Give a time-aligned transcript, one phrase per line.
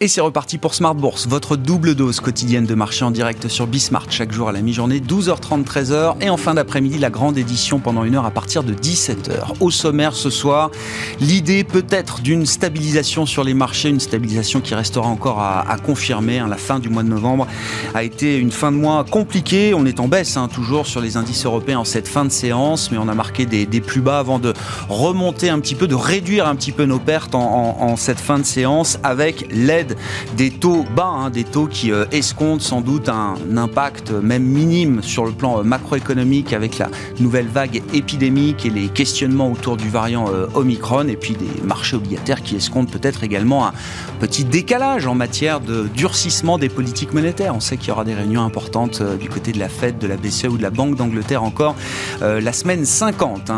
[0.00, 3.66] Et c'est reparti pour Smart Bourse, votre double dose quotidienne de marché en direct sur
[3.66, 7.80] Bismart, chaque jour à la mi-journée, 12h30, 13h, et en fin d'après-midi, la grande édition
[7.80, 9.54] pendant une heure à partir de 17h.
[9.58, 10.70] Au sommaire ce soir,
[11.18, 16.38] l'idée peut-être d'une stabilisation sur les marchés, une stabilisation qui restera encore à, confirmer.
[16.38, 16.46] Hein.
[16.46, 17.48] La fin du mois de novembre
[17.92, 19.74] a été une fin de mois compliquée.
[19.74, 22.92] On est en baisse hein, toujours sur les indices européens en cette fin de séance,
[22.92, 24.52] mais on a marqué des, plus bas avant de
[24.88, 28.44] remonter un petit peu, de réduire un petit peu nos pertes en cette fin de
[28.44, 29.87] séance avec l'aide
[30.36, 35.02] des taux bas, hein, des taux qui euh, escomptent sans doute un impact même minime
[35.02, 39.88] sur le plan euh, macroéconomique avec la nouvelle vague épidémique et les questionnements autour du
[39.88, 43.72] variant euh, Omicron et puis des marchés obligataires qui escomptent peut-être également un
[44.20, 47.54] petit décalage en matière de durcissement des politiques monétaires.
[47.54, 50.16] On sait qu'il y aura des réunions importantes du côté de la Fed, de la
[50.16, 51.74] BCE ou de la Banque d'Angleterre encore
[52.20, 53.50] la semaine 50.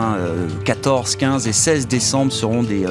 [0.65, 2.87] 14, 15 et 16 décembre seront des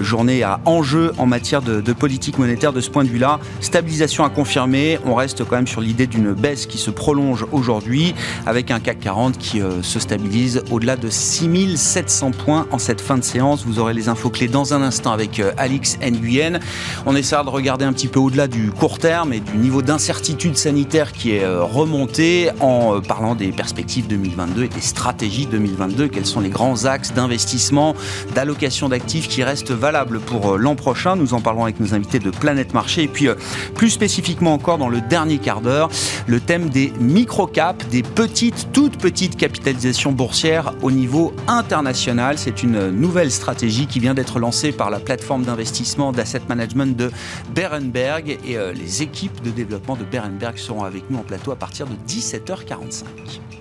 [0.00, 4.98] journées à enjeu en matière de, politique monétaire ce point de vue-là, stabilisation à confirmer.
[5.04, 8.14] On reste quand même sur l'idée d'une baisse qui se prolonge aujourd'hui
[8.46, 13.18] avec un CAC 40 qui euh, se stabilise au-delà de 6700 points en cette fin
[13.18, 13.64] de séance.
[13.64, 16.60] Vous aurez les infos clés dans un instant avec euh, Alix Nguyen.
[17.06, 20.56] On essaiera de regarder un petit peu au-delà du court terme et du niveau d'incertitude
[20.56, 26.08] sanitaire qui est euh, remonté en parlant des perspectives 2022 et des stratégies 2022.
[26.08, 27.94] Quels sont les grands axes d'investissement,
[28.34, 31.16] d'allocation d'actifs qui restent valables pour l'an prochain?
[31.16, 33.04] Nous en parlerons avec nos invités de Planète marché.
[33.04, 33.34] Et puis, euh,
[33.74, 35.90] plus spécifiquement encore, dans le dernier quart d'heure,
[36.26, 42.38] le thème des micro-caps, des petites, toutes petites capitalisations boursières au niveau international.
[42.38, 47.10] C'est une nouvelle stratégie qui vient d'être lancée par la plateforme d'investissement d'asset management de
[47.54, 48.38] Berenberg.
[48.46, 51.86] Et euh, les équipes de développement de Berenberg seront avec nous en plateau à partir
[51.86, 53.59] de 17h45.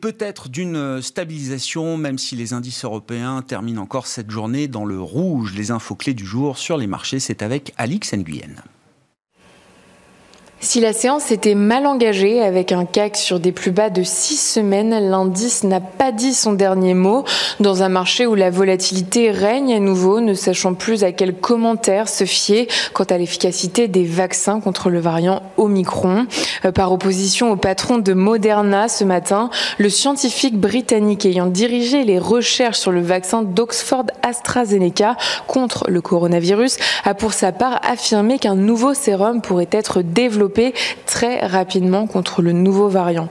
[0.00, 5.54] Peut-être d'une stabilisation, même si les indices européens terminent encore cette journée dans le rouge.
[5.54, 8.62] Les infos clés du jour sur les marchés, c'est avec Alix Nguyen.
[10.60, 14.36] Si la séance était mal engagée avec un CAC sur des plus bas de six
[14.36, 17.24] semaines, l'indice n'a pas dit son dernier mot
[17.60, 22.08] dans un marché où la volatilité règne à nouveau, ne sachant plus à quel commentaire
[22.08, 26.26] se fier quant à l'efficacité des vaccins contre le variant Omicron.
[26.64, 32.18] Euh, par opposition au patron de Moderna ce matin, le scientifique britannique ayant dirigé les
[32.18, 35.16] recherches sur le vaccin d'Oxford AstraZeneca
[35.46, 40.47] contre le coronavirus a pour sa part affirmé qu'un nouveau sérum pourrait être développé
[41.06, 43.28] très rapidement contre le nouveau variant.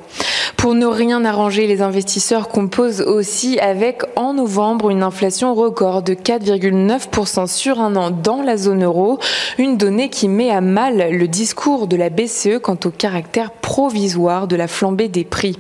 [0.58, 6.14] Pour ne rien arranger, les investisseurs composent aussi avec en novembre une inflation record de
[6.14, 9.20] 4,9% sur un an dans la zone euro,
[9.60, 14.48] une donnée qui met à mal le discours de la BCE quant au caractère provisoire
[14.48, 15.58] de la flambée des prix.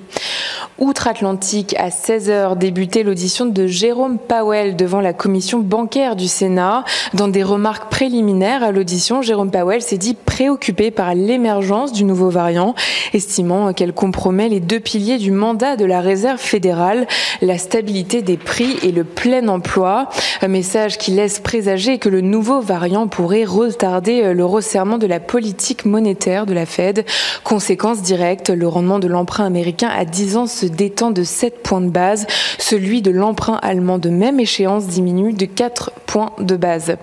[0.79, 6.84] Outre-Atlantique, à 16h, débutait l'audition de Jérôme Powell devant la commission bancaire du Sénat.
[7.16, 11.47] Dans des remarques préliminaires à l'audition, Jérôme Powell s'est dit préoccupé par l'émergence
[11.94, 12.75] du nouveau variant,
[13.13, 17.08] estimant qu'elle compromet les deux piliers du mandat de la Réserve fédérale,
[17.41, 20.09] la stabilité des prix et le plein emploi.
[20.41, 25.22] Un message qui laisse présager que le nouveau variant pourrait retarder le resserrement de la
[25.22, 27.06] politique monétaire de la Fed.
[27.46, 31.81] Conséquence directe, le rendement de l'emprunt américain à 10 ans se détend de 7 points
[31.81, 32.28] de base.
[32.59, 36.97] Celui de l'emprunt allemand de même échéance diminue de 4 points de base.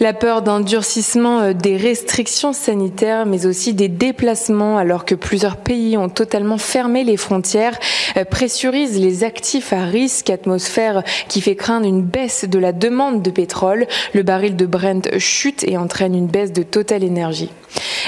[0.00, 5.56] La peur d'un durcissement euh, des restrictions sanitaires, mais aussi des déplacements, alors que plusieurs
[5.56, 7.78] pays ont totalement fermé les frontières,
[8.16, 13.22] euh, pressurise les actifs à risque, atmosphère qui fait craindre une baisse de la demande
[13.22, 13.86] de pétrole.
[14.14, 17.50] Le baril de Brent chute et entraîne une baisse de Total Energy.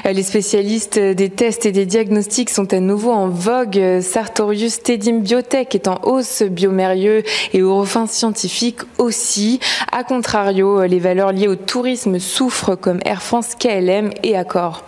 [0.04, 4.00] Les spécialistes des tests et des diagnostics sont à nouveau en vogue.
[4.00, 7.22] Sartorius Tedim Biotech est en hausse, Biomérieux
[7.52, 9.60] et Eurofin Scientifique aussi.
[9.92, 14.84] A contrario, les valeurs liées au tourisme souffrent comme Air France, KLM et Accor.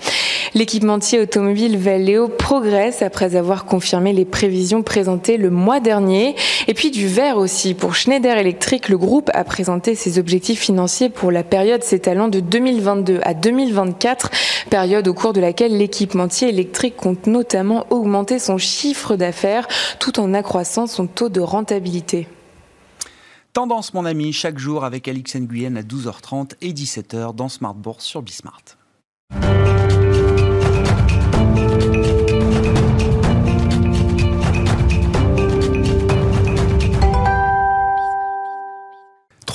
[0.57, 6.35] L'équipementier automobile Valeo progresse après avoir confirmé les prévisions présentées le mois dernier.
[6.67, 7.75] Et puis du vert aussi.
[7.75, 12.41] Pour Schneider Electric, le groupe a présenté ses objectifs financiers pour la période s'étalant de
[12.41, 14.31] 2022 à 2024,
[14.67, 19.67] période au cours de laquelle l'équipementier électrique compte notamment augmenter son chiffre d'affaires
[19.99, 22.29] tout en accroissant son taux de rentabilité.
[23.53, 28.05] Tendance, mon ami, chaque jour avec Alix Nguyen à 12h30 et 17h dans Smart Bourse
[28.05, 28.63] sur Bismart.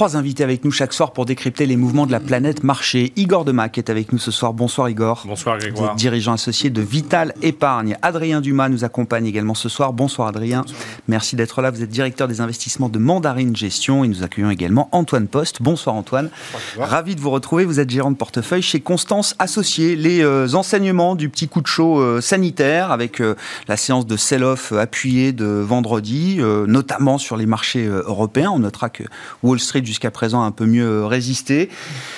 [0.02, 3.14] Trois invités avec nous chaque soir pour décrypter les mouvements de la planète marché.
[3.18, 4.52] Igor Demac est avec nous ce soir.
[4.52, 5.26] Bonsoir Igor.
[5.28, 5.94] Bonsoir Grégoire.
[5.94, 7.96] dirigeant associé de Vital Épargne.
[8.02, 9.94] Adrien Dumas nous accompagne également ce soir.
[9.94, 10.66] Bonsoir Adrien.
[11.08, 11.70] Merci d'être là.
[11.70, 15.62] Vous êtes directeur des investissements de Mandarine Gestion et nous accueillons également Antoine Poste.
[15.62, 16.32] Bonsoir Antoine.
[16.80, 17.66] Ravi de vous retrouver.
[17.66, 19.96] Vous êtes gérant de portefeuille chez Constance Associé.
[19.96, 23.36] Les euh, enseignements du petit coup de chaud euh, sanitaire avec euh,
[23.68, 28.50] la séance de sell-off appuyée de vendredi, notamment sur les marchés européens.
[28.50, 29.04] On notera que
[29.44, 31.70] Wall Street jusqu'à présent un peu mieux résisté.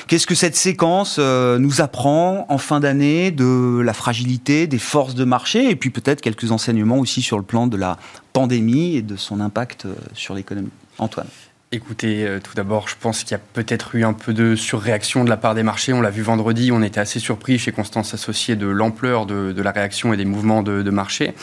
[0.08, 5.26] Qu'est-ce que cette séquence nous apprend en fin d'année de la fragilité des forces de
[5.26, 7.98] marché et puis peut-être quelques enseignements aussi sur le plan de la
[8.32, 10.70] pandémie et de son impact sur l'économie?
[11.00, 11.28] Antoine.
[11.76, 15.24] Écoutez, euh, tout d'abord, je pense qu'il y a peut-être eu un peu de surréaction
[15.24, 15.92] de la part des marchés.
[15.92, 19.72] On l'a vu vendredi, on était assez surpris chez Constance Associée de l'ampleur de, la
[19.72, 21.34] réaction et des mouvements de, marché.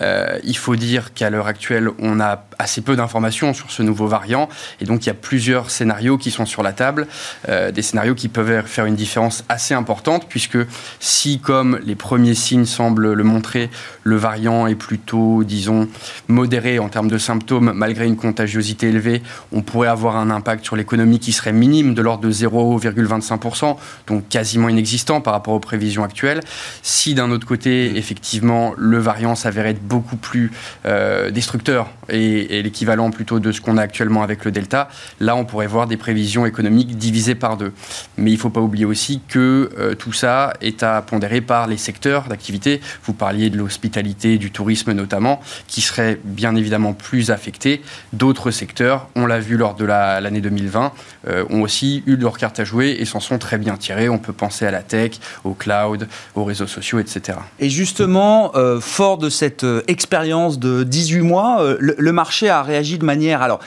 [0.00, 4.06] Euh, il faut dire qu'à l'heure actuelle, on a assez peu d'informations sur ce nouveau
[4.06, 4.48] variant.
[4.80, 7.06] Et donc, il y a plusieurs scénarios qui sont sur la table.
[7.50, 10.56] Euh, des scénarios qui peuvent faire une différence assez importante, puisque
[11.00, 13.68] si, comme les premiers signes semblent le montrer,
[14.04, 15.86] le variant est plutôt, disons,
[16.28, 19.20] modéré en termes de symptômes, malgré une contagiosité élevée,
[19.52, 23.76] on pourrait avoir un impact sur l'économie qui serait minime, de l'ordre de 0,25%,
[24.06, 26.40] donc quasiment inexistant par rapport aux prévisions actuelles.
[26.82, 30.52] Si d'un autre côté, effectivement, le variant s'avérait être beaucoup plus
[30.86, 34.88] euh, destructeur et, l'équivalent plutôt de ce qu'on a actuellement avec le Delta,
[35.20, 37.72] là, on pourrait voir des prévisions économiques divisées par deux.
[38.16, 41.66] Mais il ne faut pas oublier aussi que euh, tout ça est à pondérer par
[41.66, 42.80] les secteurs d'activité.
[43.04, 47.82] Vous parliez de l'hospitalité, du tourisme notamment, qui seraient bien évidemment plus affectés.
[48.12, 50.92] D'autres secteurs, on l'a vu lors de l'année 2020,
[51.28, 54.08] euh, ont aussi eu leur carte à jouer et s'en sont très bien tirés.
[54.08, 55.12] On peut penser à la tech,
[55.44, 57.38] au cloud, aux réseaux sociaux, etc.
[57.58, 62.98] Et justement, euh, fort de cette euh, expérience de 18 mois, le, marché a réagi
[62.98, 63.42] de manière...
[63.42, 63.60] Alors,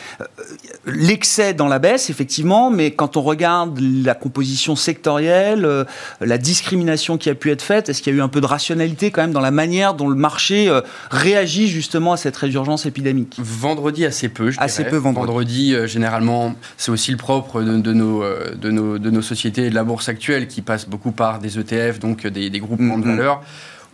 [0.86, 5.86] l'excès dans la baisse, effectivement, mais quand on regarde la composition sectorielle,
[6.20, 8.46] la discrimination qui a pu être faite, est-ce qu'il y a eu un peu de
[8.46, 10.72] rationalité quand même dans la manière dont le marché
[11.12, 13.38] réagit justement à cette résurgence épidémique?
[13.40, 15.28] Vendredi, assez peu, je Assez peu vendredi.
[15.28, 19.66] vendredi euh, généralement, c'est aussi le propre de, nos, euh, de, nos, de nos sociétés
[19.66, 22.98] et de la bourse actuelle qui passe beaucoup par des ETF, donc des, des groupements
[22.98, 23.18] de mm-hmm.
[23.18, 23.42] valeurs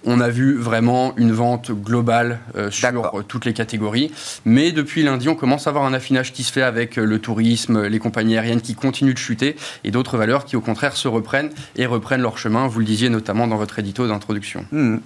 [0.05, 4.11] on a vu vraiment une vente globale euh, sur toutes les catégories.
[4.45, 7.85] Mais depuis lundi, on commence à avoir un affinage qui se fait avec le tourisme,
[7.85, 11.49] les compagnies aériennes qui continuent de chuter et d'autres valeurs qui, au contraire, se reprennent
[11.75, 12.67] et reprennent leur chemin.
[12.67, 14.65] Vous le disiez notamment dans votre édito d'introduction.
[14.73, 14.99] Mm-hmm.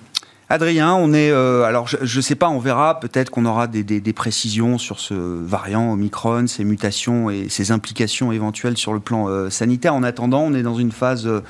[0.51, 1.29] Adrien, on est.
[1.29, 2.99] Euh, alors, je ne sais pas, on verra.
[2.99, 8.75] Peut-être qu'on aura des, précisions sur ce variant Omicron, ses mutations et ses implications éventuelles
[8.75, 9.93] sur le plan euh, sanitaire.
[9.93, 11.27] En attendant, on est dans une phase.
[11.27, 11.41] Euh,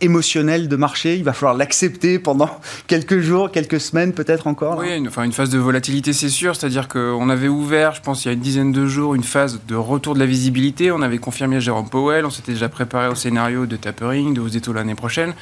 [0.00, 1.16] émotionnel de marché.
[1.16, 2.50] Il va falloir l'accepter pendant
[2.86, 4.78] quelques jours, quelques semaines peut-être encore.
[4.78, 6.56] Oui, une, enfin, une phase de volatilité, c'est sûr.
[6.56, 9.60] C'est-à-dire qu'on avait ouvert, je pense, il y a une dizaine de jours, une phase
[9.66, 10.92] de retour de la visibilité.
[10.92, 14.40] On avait confirmé à Jérôme Powell, on s'était déjà préparé au scénario de tapering, de
[14.40, 15.34] hausse des taux l'année prochaine.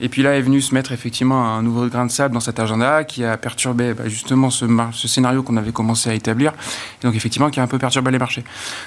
[0.00, 2.58] Et puis là est venu se mettre effectivement un nouveau grain de sable dans cet
[2.58, 6.52] agenda qui a perturbé bah, justement ce, ce scénario qu'on avait commencé à établir.
[7.00, 8.44] Et donc effectivement qui a un peu perturbé les marchés.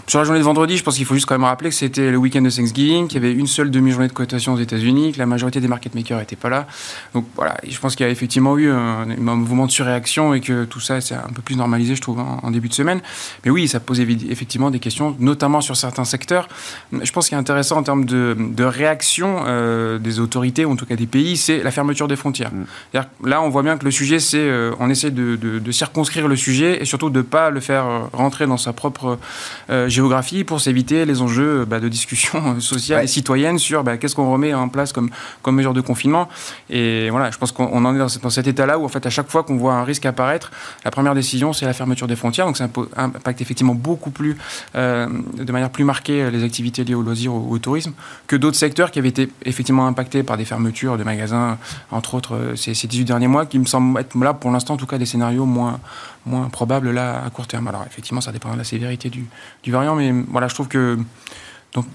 [0.07, 2.11] Sur la journée de vendredi, je pense qu'il faut juste quand même rappeler que c'était
[2.11, 5.25] le week-end de Thanksgiving, qu'il y avait une seule demi-journée de cotation aux États-Unis, la
[5.25, 6.67] majorité des market makers n'étaient pas là.
[7.13, 10.65] Donc voilà, je pense qu'il y a effectivement eu un, mouvement de surréaction et que
[10.65, 13.01] tout ça s'est un peu plus normalisé, je trouve, en, début de semaine.
[13.45, 16.47] Mais oui, ça pose effectivement des questions, notamment sur certains secteurs.
[16.91, 20.85] Je pense qu'il est intéressant en termes de, réaction euh, des autorités, ou en tout
[20.85, 22.51] cas des pays, c'est la fermeture des frontières.
[22.51, 22.99] Mm.
[23.25, 26.81] Là, on voit bien que le sujet, c'est euh, on essaie de, circonscrire le sujet
[26.81, 29.19] et surtout de ne pas le faire euh, rentrer dans sa propre
[29.87, 34.31] géographie pour s'éviter les enjeux bah, de discussion sociale et citoyenne sur bah, qu'est-ce qu'on
[34.31, 35.06] remet en place comme
[35.41, 36.29] comme mesure de confinement.
[36.69, 39.29] Et voilà, je pense qu'on en est dans, cet état-là où, en fait, à chaque
[39.29, 40.51] fois qu'on voit un risque apparaître,
[40.85, 42.45] la première décision, c'est la fermeture des frontières.
[42.45, 44.37] Donc, ça impacte effectivement beaucoup plus,
[44.75, 47.93] euh, de manière plus marquée, euh, les activités liées au loisir ou au tourisme
[48.27, 51.57] que d'autres secteurs qui avaient été effectivement impactés par des fermetures de magasins,
[51.91, 54.75] entre autres, euh, ces, ces 18 derniers mois, qui me semblent être là, pour l'instant,
[54.75, 55.79] en tout cas, des scénarios moins,
[56.25, 57.67] moins probables là à court terme.
[57.67, 59.25] Alors, effectivement, ça dépend de la sévérité du,
[59.63, 60.97] du variant, mais voilà, je trouve que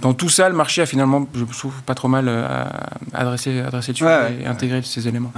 [0.01, 2.65] dans tout ça, le marché a finalement, je trouve, pas trop mal euh,
[3.13, 5.33] adressé, adressé dessus et intégré ces éléments.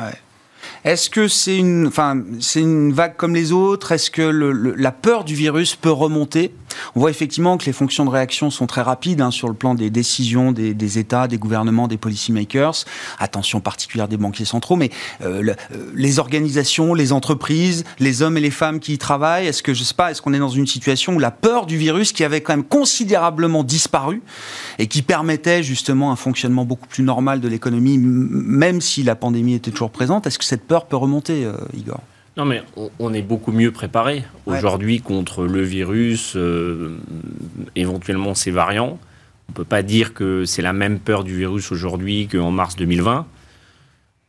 [0.84, 3.92] Est-ce que c'est une, enfin, c'est une vague comme les autres?
[3.92, 6.52] Est-ce que la peur du virus peut remonter?
[6.94, 9.74] On voit effectivement que les fonctions de réaction sont très rapides hein, sur le plan
[9.74, 12.84] des décisions des, États, des gouvernements, des policymakers.
[13.18, 14.90] Attention particulière des banquiers centraux, mais
[15.22, 19.46] euh, euh, les organisations, les entreprises, les hommes et les femmes qui y travaillent.
[19.46, 21.76] Est-ce que je sais pas Est-ce qu'on est dans une situation où la peur du
[21.76, 24.22] virus, qui avait quand même considérablement disparu
[24.78, 29.54] et qui permettait justement un fonctionnement beaucoup plus normal de l'économie, même si la pandémie
[29.54, 32.00] était toujours présente, est-ce que cette peur peut remonter, euh, Igor
[32.36, 32.62] non, mais
[32.98, 36.96] on, est beaucoup mieux préparé aujourd'hui contre le virus, euh,
[37.76, 38.98] éventuellement ses variants.
[39.48, 42.74] On ne peut pas dire que c'est la même peur du virus aujourd'hui qu'en mars
[42.74, 43.24] 2020.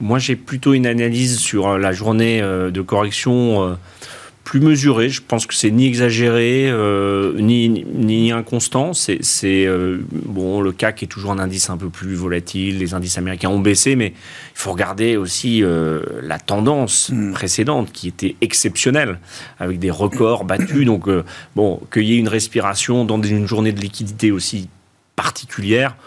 [0.02, 3.76] Moi, j'ai plutôt une analyse sur la journée de correction
[4.46, 5.10] plus mesuré.
[5.10, 8.94] Je pense que c'est ni exagéré euh, ni, ni, inconstant.
[8.94, 12.78] C'est euh, bon, le CAC est toujours un indice un peu plus volatile.
[12.78, 14.14] Les indices américains ont baissé, mais il
[14.54, 17.34] faut regarder aussi euh, la tendance hmm.
[17.34, 19.20] précédente qui était exceptionnelle,
[19.60, 20.86] avec des records battus.
[20.86, 21.10] Donc
[21.56, 24.70] bon, qu'il y ait une respiration dans une journée de liquidité aussi
[25.16, 25.98] particulière.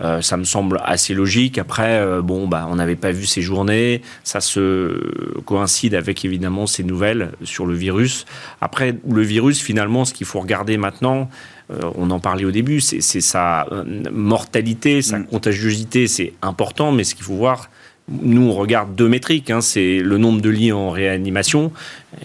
[0.00, 1.58] Euh, ça me semble assez logique.
[1.58, 4.02] Après, euh, bon, bah, on n'avait pas vu ces journées.
[4.24, 8.26] Ça se coïncide avec évidemment ces nouvelles sur le virus.
[8.60, 11.30] Après, le virus, finalement, ce qu'il faut regarder maintenant,
[11.70, 13.66] euh, on en parlait au début, c'est sa
[14.12, 15.26] mortalité, sa mm.
[15.26, 17.70] contagiosité, c'est important, mais ce qu'il faut voir,
[18.08, 19.50] nous, on regarde deux métriques.
[19.50, 19.60] Hein.
[19.60, 21.72] c'est le nombre de lits en réanimation,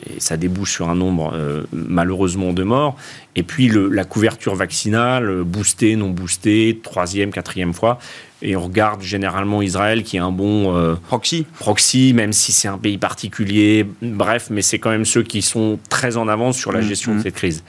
[0.07, 2.95] et ça débouche sur un nombre euh, malheureusement de morts.
[3.35, 7.97] Et puis la couverture vaccinale, boostée, non boostée, troisième, quatrième fois.
[8.41, 11.45] Et on regarde généralement Israël qui est un bon euh, proxy.
[11.59, 13.85] Proxy, même si c'est un pays particulier.
[14.01, 17.13] Bref, mais c'est quand même ceux qui sont très en avance sur la mmh, gestion
[17.13, 17.23] de mmh.
[17.23, 17.63] cette crise.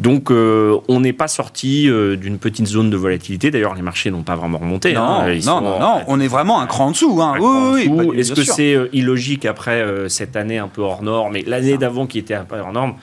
[0.00, 3.50] Donc, euh, on n'est pas sorti euh, d'une petite zone de volatilité.
[3.50, 4.94] D'ailleurs, les marchés n'ont pas vraiment remonté.
[4.94, 5.38] Non, hein.
[5.44, 7.20] non, non, on est vraiment un cran en dessous.
[7.20, 7.34] Hein.
[7.38, 11.44] Oui, oui, Est-ce que c'est euh, illogique après cette année un peu hors norme, mais
[11.46, 12.94] l'année d'avant qui était un peu hors norme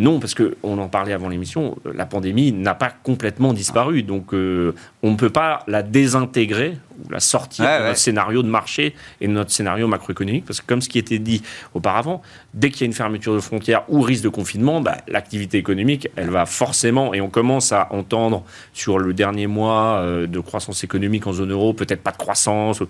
[0.00, 4.02] non, parce qu'on en parlait avant l'émission, la pandémie n'a pas complètement disparu.
[4.02, 8.48] Donc, euh, on ne peut pas la désintégrer ou la sortir de notre scénario de
[8.48, 10.46] marché et de notre scénario macroéconomique.
[10.46, 11.42] Parce que, comme ce qui était dit
[11.74, 12.22] auparavant,
[12.54, 16.08] dès qu'il y a une fermeture de frontières ou risque de confinement, bah, l'activité économique,
[16.16, 18.42] elle va forcément, et on commence à entendre
[18.72, 22.82] sur le dernier mois euh, de croissance économique en zone euro, peut-être pas de croissance,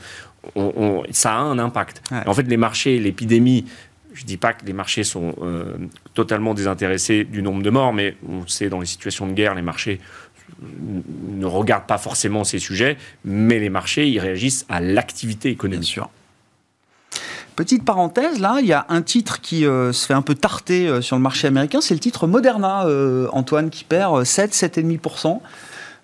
[1.11, 2.03] ça a un impact.
[2.27, 3.67] En fait, les marchés, l'épidémie
[4.13, 5.77] je ne dis pas que les marchés sont euh,
[6.15, 9.63] totalement désintéressés du nombre de morts, mais on sait dans les situations de guerre, les
[9.63, 10.01] marchés
[10.63, 15.81] ne regardent pas forcément ces sujets, mais les marchés, ils réagissent à l'activité économique.
[15.83, 16.11] Bien sûr.
[17.57, 20.89] Petite parenthèse, là, il y a un titre qui euh, se fait un peu tarter
[20.89, 22.87] euh, sur le marché américain, c'est le titre Moderna,
[23.33, 25.41] Antoine, qui perd 7, 7,5%.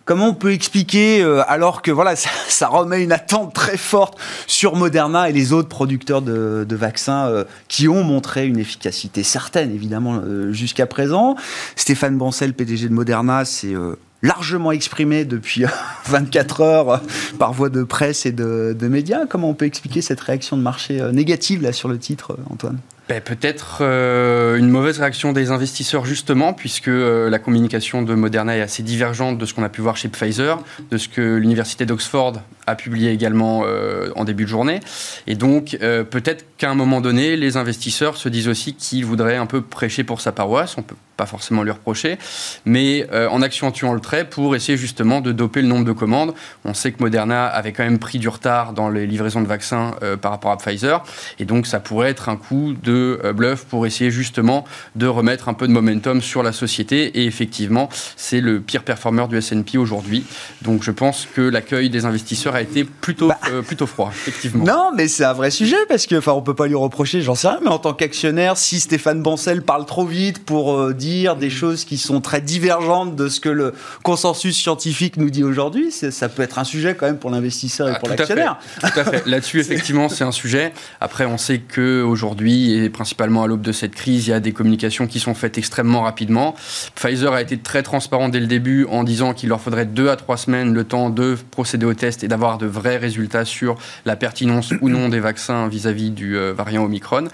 [0.06, 4.76] Comment on peut expliquer, euh, alors que voilà, ça, remet une attente très forte sur
[4.76, 10.20] Moderna et les autres producteurs de, vaccins euh, qui ont montré une efficacité certaine, évidemment,
[10.24, 11.34] euh, jusqu'à présent.
[11.74, 13.74] Stéphane Bancel, PDG de Moderna, s'est
[14.22, 15.64] largement exprimé depuis
[16.04, 17.02] 24 heures
[17.40, 19.26] par voie de presse et de, de, médias.
[19.28, 22.78] Comment on peut expliquer cette réaction de marché négative là sur le titre, Antoine?
[23.08, 28.56] Ben, Peut-être euh, une mauvaise réaction des investisseurs justement, puisque euh, la communication de Moderna
[28.56, 30.58] est assez divergente de ce qu'on a pu voir chez Pfizer,
[30.90, 32.34] de ce que l'université d'Oxford
[32.66, 34.80] a publié également euh, en début de journée.
[35.26, 35.78] Et donc
[36.10, 40.02] peut-être qu'à un moment donné, les investisseurs se disent aussi qu'ils voudraient un peu prêcher
[40.04, 40.76] pour sa paroisse.
[40.76, 42.18] On peut pas forcément lui reprocher,
[42.64, 46.34] mais en accentuant le trait pour essayer justement de doper le nombre de commandes.
[46.64, 49.94] On sait que Moderna avait quand même pris du retard dans les livraisons de vaccins
[50.20, 51.02] par rapport à Pfizer,
[51.38, 55.48] et donc ça pourrait être un coup de euh, bluff pour essayer justement de remettre
[55.48, 57.20] un peu de momentum sur la société.
[57.20, 60.24] Et effectivement, c'est le pire performeur du S&P aujourd'hui.
[60.62, 63.38] Donc je pense que l'accueil des investisseurs a été plutôt, bah.
[63.50, 64.64] euh, plutôt froid, effectivement.
[64.64, 67.34] Non, mais c'est un vrai sujet parce que, enfin, on peut pas lui reprocher, j'en
[67.34, 71.36] sais rien, mais en tant qu'actionnaire, si Stéphane Bancel parle trop vite pour euh, dire
[71.36, 75.90] des choses qui sont très divergentes de ce que le consensus scientifique nous dit aujourd'hui,
[75.90, 78.58] ça peut être un sujet quand même pour l'investisseur et ah, pour l'actionnaire.
[78.80, 79.26] Tout à fait.
[79.26, 80.72] Là-dessus, effectivement, c'est un sujet.
[81.00, 84.40] Après, on sait que aujourd'hui, et principalement à l'aube de cette crise, il y a
[84.40, 86.54] des communications qui sont faites extrêmement rapidement.
[86.94, 90.16] Pfizer a été très transparent dès le début en disant qu'il leur faudrait deux à
[90.16, 94.16] trois semaines le temps de procéder au test et d'avoir de vrais résultats sur la
[94.16, 97.28] pertinence ou non des vaccins vis-à-vis du euh, variant Omicron.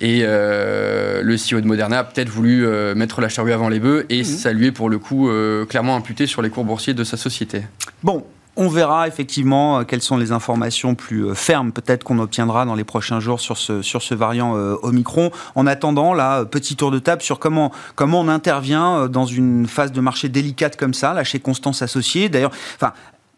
[0.00, 3.80] Et euh, le CEO de Moderna a peut-être voulu euh, mettre la charrue avant les
[3.80, 5.28] bœufs et saluer pour le coup
[5.68, 7.62] clairement imputé sur les cours boursiers de sa société.
[8.02, 8.24] Bon,
[8.56, 12.74] on verra effectivement euh, quelles sont les informations plus euh, fermes peut-être qu'on obtiendra dans
[12.74, 15.30] les prochains jours sur ce, sur ce variant euh, Omicron.
[15.54, 19.92] En attendant, là, petit tour de table sur comment, comment on intervient dans une phase
[19.92, 22.28] de marché délicate comme ça, là, chez Constance Associée.
[22.28, 22.92] D'ailleurs, enfin,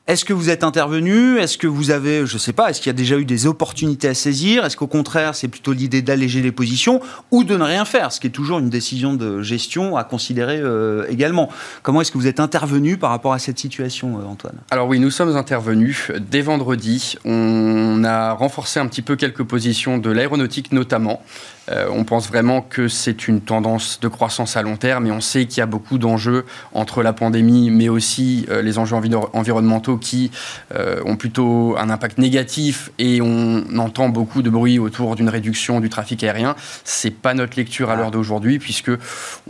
[0.06, 1.38] est-ce que vous êtes intervenu?
[1.38, 3.46] Est-ce que vous avez, je ne sais pas, est-ce qu'il y a déjà eu des
[3.46, 4.66] opportunités à saisir?
[4.66, 8.20] Est-ce qu'au contraire, c'est plutôt l'idée d'alléger les positions ou de ne rien faire, ce
[8.20, 11.48] qui est toujours une décision de gestion à considérer euh, également.
[11.82, 14.56] Comment est-ce que vous êtes intervenu par rapport à cette situation, euh, Antoine?
[14.70, 17.16] Alors oui, nous sommes intervenus dès vendredi.
[17.24, 21.22] On a renforcé un petit peu quelques positions de l'aéronautique notamment.
[21.70, 25.22] Euh, on pense vraiment que c'est une tendance de croissance à long terme et on
[25.22, 26.44] sait qu'il y a beaucoup d'enjeux
[26.74, 28.96] entre la pandémie mais aussi les enjeux
[29.32, 30.30] environnementaux qui
[31.04, 35.88] ont plutôt un impact négatif et on entend beaucoup de bruit autour d'une réduction du
[35.88, 36.56] trafic aérien.
[36.84, 38.90] C'est pas notre lecture à l'heure d'aujourd'hui, puisque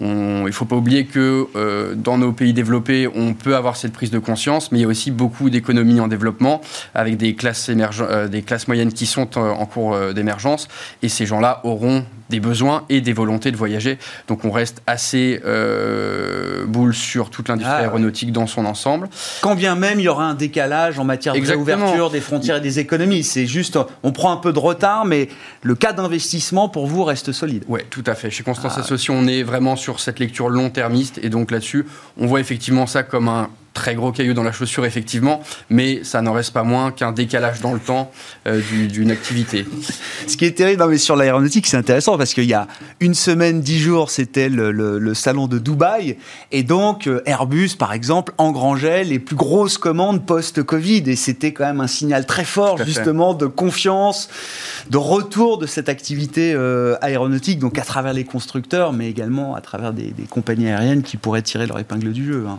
[0.01, 4.11] on, il faut pas oublier que dans nos pays développés, on peut avoir cette prise
[4.11, 6.61] de conscience, mais il y a aussi beaucoup d'économies en développement
[6.95, 10.69] avec des classes, des classes moyennes qui sont en cours d'émergence
[11.03, 13.99] et ces gens-là auront des besoins et des volontés de voyager.
[14.29, 19.09] Donc on reste assez euh, boule sur toute l'industrie ah, aéronautique dans son ensemble.
[19.41, 22.79] Quand bien même il y aura un décalage en matière d'ouverture des frontières et des
[22.79, 23.25] économies.
[23.25, 25.29] C'est juste, on prend un peu de retard, mais
[25.63, 27.65] le cas d'investissement pour vous reste solide.
[27.69, 28.31] Oui, tout à fait.
[28.31, 28.81] Chez Constance ah.
[28.81, 31.87] Association, on est vraiment sur cette lecture long-termiste et donc là-dessus,
[32.19, 36.23] on voit effectivement ça comme un très gros caillou dans la chaussure, effectivement, mais ça
[36.23, 38.11] n'en reste pas moins qu'un décalage dans le temps
[38.47, 39.67] euh, d'une activité.
[40.27, 42.69] Ce qui est terrible mais sur l'aéronautique, c'est intéressant parce qu'il y a
[43.01, 46.17] une semaine, dix jours, c'était le, salon de Dubaï,
[46.53, 51.65] et donc euh, Airbus, par exemple, engrangeait les plus grosses commandes post-Covid, et c'était quand
[51.65, 54.29] même un signal très fort, justement, de confiance,
[54.89, 59.61] de retour de cette activité euh, aéronautique, donc à travers les constructeurs, mais également à
[59.61, 62.47] travers des, compagnies aériennes qui pourraient tirer leur épingle du jeu.
[62.49, 62.59] Hein.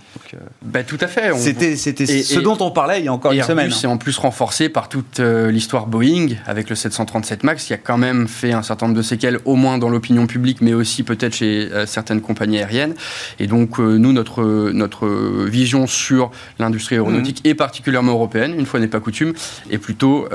[0.61, 1.33] Bah, tout à fait.
[1.35, 3.71] C'était ce dont on parlait il y a encore une semaine.
[3.71, 7.77] C'est en plus renforcé par toute euh, l'histoire Boeing avec le 737 Max qui a
[7.77, 11.03] quand même fait un certain nombre de séquelles, au moins dans l'opinion publique, mais aussi
[11.03, 12.95] peut-être chez euh, certaines compagnies aériennes.
[13.39, 15.07] Et donc euh, nous, notre, notre
[15.45, 17.47] vision sur l'industrie aéronautique mmh.
[17.49, 19.33] et particulièrement européenne, une fois n'est pas coutume,
[19.69, 20.27] est plutôt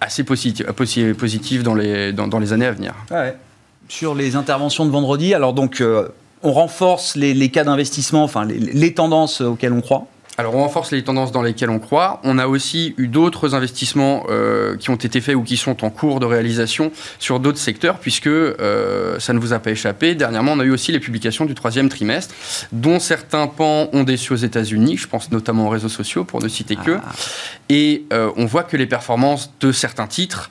[0.00, 0.66] assez positive,
[1.14, 2.94] positive dans, les, dans, dans, les années à venir.
[3.10, 3.34] Ouais.
[3.88, 5.82] Sur les interventions de vendredi, alors donc
[6.42, 10.06] on renforce les, cas d'investissement, enfin les, tendances auxquelles on croit
[10.38, 12.18] alors on renforce les tendances dans lesquelles on croit.
[12.24, 15.90] On a aussi eu d'autres investissements euh, qui ont été faits ou qui sont en
[15.90, 20.14] cours de réalisation sur d'autres secteurs, puisque euh, ça ne vous a pas échappé.
[20.14, 22.34] Dernièrement, on a eu aussi les publications du troisième trimestre,
[22.72, 24.96] dont certains pans ont déçu aux États-Unis.
[24.96, 26.92] Je pense notamment aux réseaux sociaux, pour ne citer que.
[26.92, 27.12] Ah.
[27.68, 30.48] Et euh, on voit que les performances de certains titres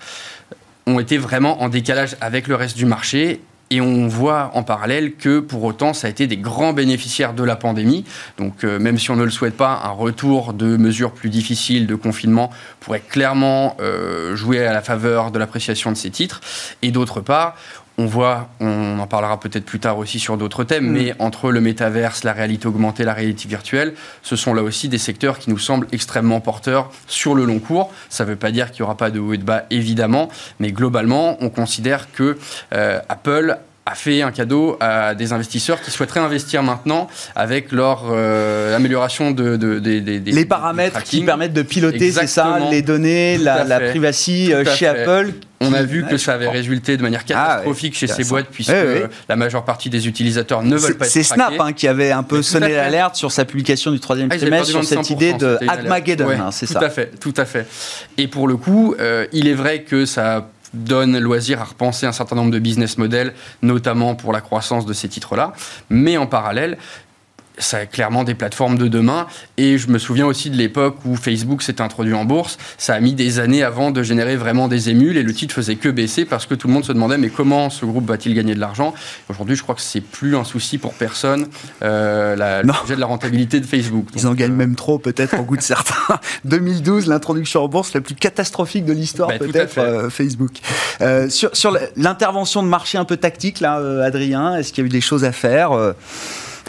[0.86, 3.42] ont été vraiment en décalage avec le reste du marché
[3.72, 7.44] et on voit en parallèle que pour autant, ça a été des grands bénéficiaires de
[7.44, 8.04] la pandémie.
[8.38, 11.86] Donc euh, même si on ne le souhaite pas, un retour de mesures plus difficiles
[11.86, 16.42] de confinement pourrait clairement euh, jouer à la faveur de l'appréciation de ces titres.
[16.82, 17.56] Et d'autre part,
[18.00, 20.92] on voit, on en parlera peut-être plus tard aussi sur d'autres thèmes, mm.
[20.94, 23.94] mais entre le métaverse, la réalité augmentée, la réalité virtuelle,
[24.24, 27.92] ce sont là aussi des secteurs qui nous semblent extrêmement porteurs sur le long cours.
[28.10, 30.30] Ça ne veut pas dire qu'il n'y aura pas de haut et de bas, évidemment,
[30.60, 32.38] mais globalement, on considère que
[32.74, 33.58] euh, Apple
[33.90, 39.32] a fait un cadeau à des investisseurs qui souhaiteraient investir maintenant avec leur euh, amélioration
[39.32, 44.54] de, des les paramètres qui permettent de piloter, c'est ça, les données, la, la privacy
[44.54, 45.34] euh, chez Apple.
[45.62, 48.72] On a vu que ça avait résulté de manière ah catastrophique chez ces boîtes puisque
[49.28, 52.24] la majeure partie des utilisateurs ne veulent pas être C'est Snap hein, qui avait un
[52.24, 56.30] peu sonné l'alerte sur sa publication du troisième ah, trimestre sur cette idée de Armageddon,
[56.30, 56.80] hein, c'est ça.
[56.80, 57.68] Tout à fait, tout à fait.
[58.18, 62.12] Et pour le coup, euh, il est vrai que ça donne loisir à repenser un
[62.12, 65.54] certain nombre de business models, notamment pour la croissance de ces titres-là.
[65.90, 66.78] Mais en parallèle,
[67.60, 69.28] ça clairement des plateformes de demain.
[69.58, 72.58] Et je me souviens aussi de l'époque où Facebook s'est introduit en bourse.
[72.78, 75.76] Ça a mis des années avant de générer vraiment des émules et le titre faisait
[75.76, 78.56] que baisser parce que tout le monde se demandait mais comment ce groupe va-t-il gagner
[78.56, 78.94] de l'argent?
[79.30, 81.48] Aujourd'hui, je crois que c'est plus un souci pour personne
[81.82, 84.08] euh, la, le sujet de la rentabilité de Facebook.
[84.16, 86.20] Ils en gagnent euh, même trop peut-être en goût de certains.
[86.46, 90.60] 2012, l'introduction en bourse la plus catastrophique de l'histoire bah, peut-être euh, Facebook.
[91.30, 94.90] Sur sur l'intervention de marché un peu tactique là, Adrien, est-ce qu'il y a eu
[94.90, 95.72] des choses à faire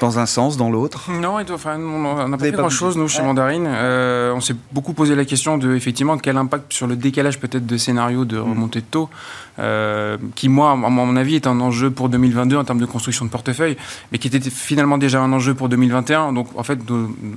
[0.00, 3.66] dans un sens, dans l'autre Non, enfin, on n'a pas fait grand-chose, nous, chez Mandarine.
[3.68, 7.66] Euh, on s'est beaucoup posé la question de, effectivement, quel impact sur le décalage peut-être
[7.66, 8.42] de scénario de mm.
[8.42, 9.10] remontée de taux,
[9.58, 13.26] euh, qui, moi, à mon avis, est un enjeu pour 2022 en termes de construction
[13.26, 13.76] de portefeuille,
[14.10, 16.32] mais qui était finalement déjà un enjeu pour 2021.
[16.32, 16.78] Donc, en fait,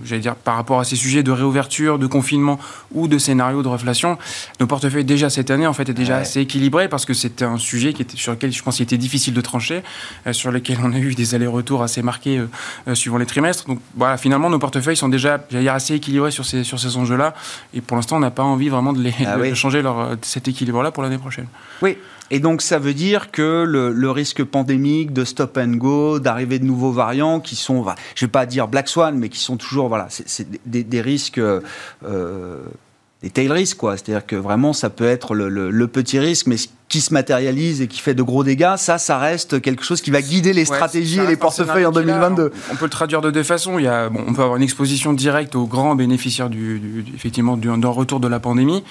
[0.06, 2.60] j'allais dire, par rapport à ces sujets de réouverture, de confinement
[2.94, 4.18] ou de scénario de reflation,
[4.62, 7.58] nos portefeuilles, déjà cette année, en fait, étaient déjà assez équilibrés parce que c'était un
[7.58, 9.84] sujet qui était, sur lequel je pense qu'il était difficile de trancher,
[10.28, 12.48] euh, sur lequel on a eu des allers-retours assez marqués euh,
[12.94, 13.66] suivant les trimestres.
[13.68, 17.34] Donc voilà, finalement, nos portefeuilles sont déjà dire, assez équilibrés sur ces, sur ces enjeux-là.
[17.74, 20.92] Et pour l'instant, on n'a pas envie vraiment de, les, ah changer leur, cet équilibre-là
[20.92, 21.48] pour l'année prochaine.
[21.82, 21.98] Oui.
[22.32, 26.66] Et donc ça veut dire que le, risque pandémique de stop and go, d'arrivée de
[26.66, 27.86] nouveaux variants qui sont,
[28.16, 31.38] je ne vais pas dire black swan, mais qui sont toujours, voilà, c'est des, risques,
[31.38, 31.60] euh,
[33.22, 33.98] des tail risks, quoi.
[33.98, 36.56] C'est-à-dire que vraiment ça peut être le, le petit risque, mais
[36.94, 40.12] qui se matérialise et qui fait de gros dégâts, ça, ça reste quelque chose qui
[40.12, 42.52] va guider les stratégies et les portefeuilles en 2022.
[42.72, 43.80] On peut le traduire de deux façons.
[43.80, 47.04] Il y a, bon, on peut avoir une exposition directe aux grands bénéficiaires du, du
[47.16, 48.84] effectivement d'un retour de la pandémie.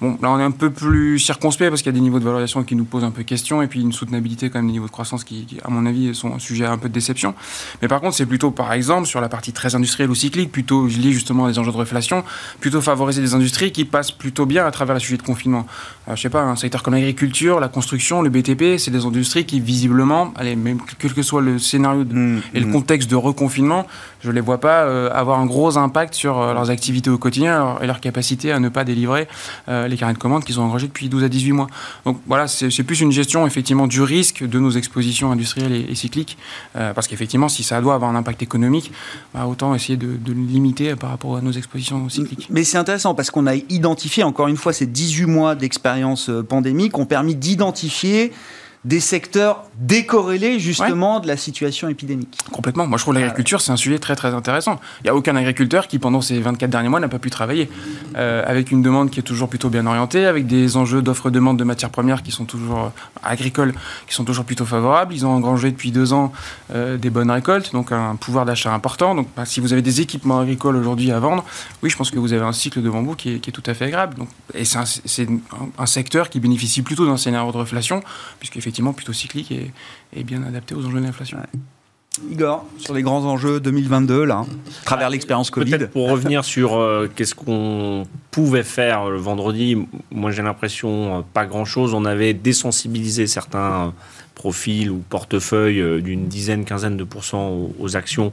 [0.00, 2.24] Bon, là, on est un peu plus circonspect parce qu'il y a des niveaux de
[2.24, 4.86] valorisation qui nous posent un peu question et puis une soutenabilité quand même des niveaux
[4.86, 7.34] de croissance qui, à mon avis, sont un sujet à un peu de déception.
[7.82, 10.86] Mais par contre, c'est plutôt, par exemple, sur la partie très industrielle ou cyclique, plutôt
[10.86, 12.24] lié justement à des enjeux de réflation,
[12.60, 15.66] plutôt favoriser des industries qui passent plutôt bien à travers les sujets de confinement.
[16.06, 19.44] Alors, je sais pas, un secteur comme l'agriculture, la construction, le BTP, c'est des industries
[19.44, 22.72] qui, visiblement, allez, même quel que soit le scénario mmh, et le mmh.
[22.72, 23.86] contexte de reconfinement,
[24.22, 27.76] je les vois pas euh, avoir un gros impact sur euh, leurs activités au quotidien
[27.80, 29.28] et leur capacité à ne pas délivrer
[29.68, 31.66] euh, les carnets de commandes qu'ils ont engagés depuis 12 à 18 mois.
[32.04, 36.36] Donc voilà, c'est plus une gestion effectivement du risque de nos expositions industrielles et, cycliques,
[36.72, 38.92] parce qu'effectivement, si ça doit avoir un impact économique,
[39.34, 42.48] bah, autant essayer de, de, le limiter par rapport à nos expositions cycliques.
[42.50, 46.98] Mais c'est intéressant parce qu'on a identifié, encore une fois, ces 18 mois d'expérience pandémique
[46.98, 48.32] ont permis d'identifier
[48.84, 52.38] des secteurs décorrélés justement de la situation épidémique.
[52.50, 52.86] Complètement.
[52.86, 54.80] Moi, je trouve l'agriculture, c'est un sujet très très intéressant.
[55.00, 57.70] Il n'y a aucun agriculteur qui, pendant ces 24 derniers mois, n'a pas pu travailler.
[58.16, 61.64] Euh, avec une demande qui est toujours plutôt bien orientée, avec des enjeux d'offre-demande de
[61.64, 62.88] matières premières qui sont toujours euh,
[63.22, 63.74] agricoles,
[64.06, 65.12] qui sont toujours plutôt favorables.
[65.12, 66.32] Ils ont engrangé depuis deux ans
[66.74, 69.14] euh, des bonnes récoltes, donc un pouvoir d'achat important.
[69.14, 71.44] Donc, bah, si vous avez des équipements agricoles aujourd'hui à vendre,
[71.82, 73.62] oui, je pense que vous avez un cycle devant vous qui est, qui est tout
[73.66, 74.16] à fait agréable.
[74.16, 75.38] Donc, et c'est un,
[75.78, 78.02] un, secteur qui bénéficie plutôt d'un scénario de réflation,
[78.38, 81.38] puisqu'effectivement, effectivement plutôt cyclique et, bien adapté aux enjeux de l'inflation.
[82.30, 84.44] Igor, sur les grands enjeux 2022, là,
[84.82, 85.88] à travers ah, l'expérience Covid.
[85.92, 89.76] Pour revenir sur euh, qu'est-ce qu'on pouvait faire le vendredi,
[90.12, 91.94] moi j'ai l'impression euh, pas grand-chose.
[91.94, 93.92] On avait désensibilisé certains
[94.36, 98.32] profils ou portefeuilles euh, d'une dizaine, quinzaine de pourcents aux actions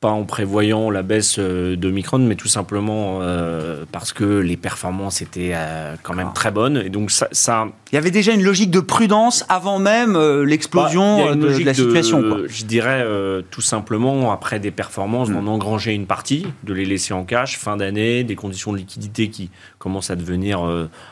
[0.00, 4.58] pas en prévoyant la baisse euh, de Micron, mais tout simplement euh, parce que les
[4.58, 6.82] performances étaient euh, quand même très bonnes.
[6.84, 11.24] Et donc ça, ça, Il y avait déjà une logique de prudence avant même l'explosion
[11.24, 12.22] bah, de, la situation.
[12.46, 13.06] Je dirais
[13.50, 15.48] tout simplement, après des performances, d'en mm.
[15.48, 19.50] engranger une partie, de les laisser en cash, fin d'année, des conditions de liquidité qui
[19.78, 20.60] commencent à devenir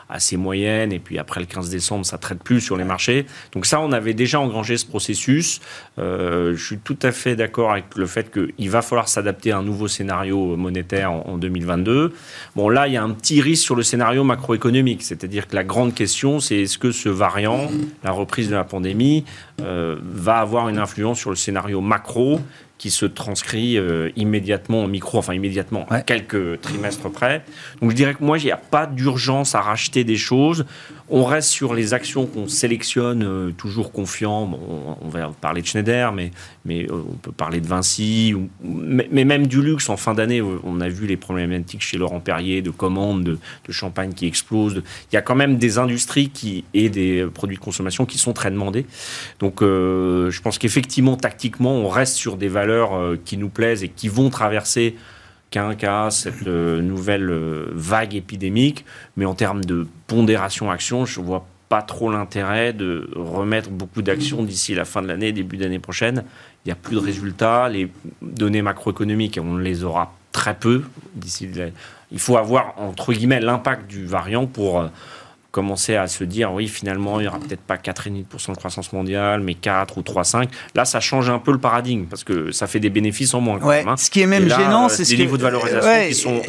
[0.09, 3.25] assez moyennes, et puis après le 15 décembre, ça traite plus sur les marchés.
[3.53, 5.61] Donc ça, on avait déjà engrangé ce processus.
[5.97, 9.63] je suis tout à fait d'accord avec le fait qu'il va falloir s'adapter à un
[9.63, 12.13] nouveau scénario monétaire en, 2022.
[12.55, 15.63] Bon, là, il y a un petit risque sur le scénario macroéconomique, c'est-à-dire que la
[15.63, 17.69] grande question, c'est est-ce que ce variant,
[18.03, 19.25] la reprise de la pandémie,
[19.61, 22.39] euh, va avoir une influence sur le scénario macro
[22.77, 27.43] qui se transcrit euh, immédiatement en micro, enfin immédiatement, à quelques trimestres près.
[27.81, 30.65] Donc je dirais que moi, il n'y a pas d'urgence à racheter des choses.
[31.07, 34.59] On reste sur les actions qu'on sélectionne, euh, toujours confiant.
[35.01, 36.31] on, va parler de Schneider, mais,
[36.65, 39.87] mais euh, on peut parler de Vinci, ou, mais, même du luxe.
[39.89, 43.37] En fin d'année, on a vu les problématiques chez Laurent Perrier de commandes de,
[43.71, 44.81] champagne qui explosent.
[45.11, 48.33] Il y a quand même des industries qui, et des produits de consommation qui sont
[48.33, 48.85] très demandés.
[49.39, 54.07] Donc je pense qu'effectivement, tactiquement, on reste sur des valeurs qui nous plaisent et qui
[54.07, 54.95] vont traverser
[55.51, 58.85] qu'un cas, cette euh, nouvelle euh, vague épidémique,
[59.17, 64.01] mais en termes de pondération action, je ne vois pas trop l'intérêt de remettre beaucoup
[64.01, 66.23] d'actions d'ici la fin de l'année, début d'année prochaine.
[66.63, 67.69] Il n'y a plus de résultats.
[67.69, 67.89] Les
[68.21, 70.83] données macroéconomiques, on les aura très peu
[71.15, 71.49] d'ici.
[72.11, 74.87] Il faut avoir, entre guillemets, l'impact du variant pour
[75.55, 78.93] euh, commencer à se dire, oui, finalement, il n'y aura peut-être pas 4,5% de croissance
[78.93, 80.47] mondiale, mais 4 ou 3,5.
[80.75, 83.59] Là, ça change un peu le paradigme, parce que ça fait des bénéfices en moins.
[83.59, 83.95] Ouais, hein.
[83.97, 86.41] Ce qui est même gênant, c'est des niveaux de valorisation qui sont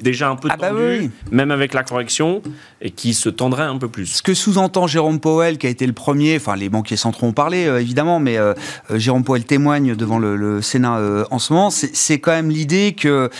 [0.00, 2.42] déjà un peu ah bah tendus, même avec la correction,
[2.80, 4.06] et qui se tendraient un peu plus.
[4.06, 7.32] Ce que sous-entend Jérôme Powell, qui a été le premier, enfin, les banquiers centraux ont
[7.32, 8.54] parlé, euh, évidemment, mais euh,
[8.90, 13.30] euh, Jérôme Powell témoigne devant le, Sénat en ce moment, c'est quand même l'idée que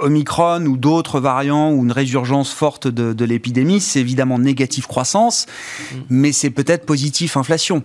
[0.00, 4.86] Omicron ou d'autres variants ou une résurgence forte de, de l'épidémie épidémie, c'est évidemment négatif
[4.86, 5.46] croissance,
[5.92, 5.96] mm.
[6.08, 7.84] mais c'est peut-être positif inflation.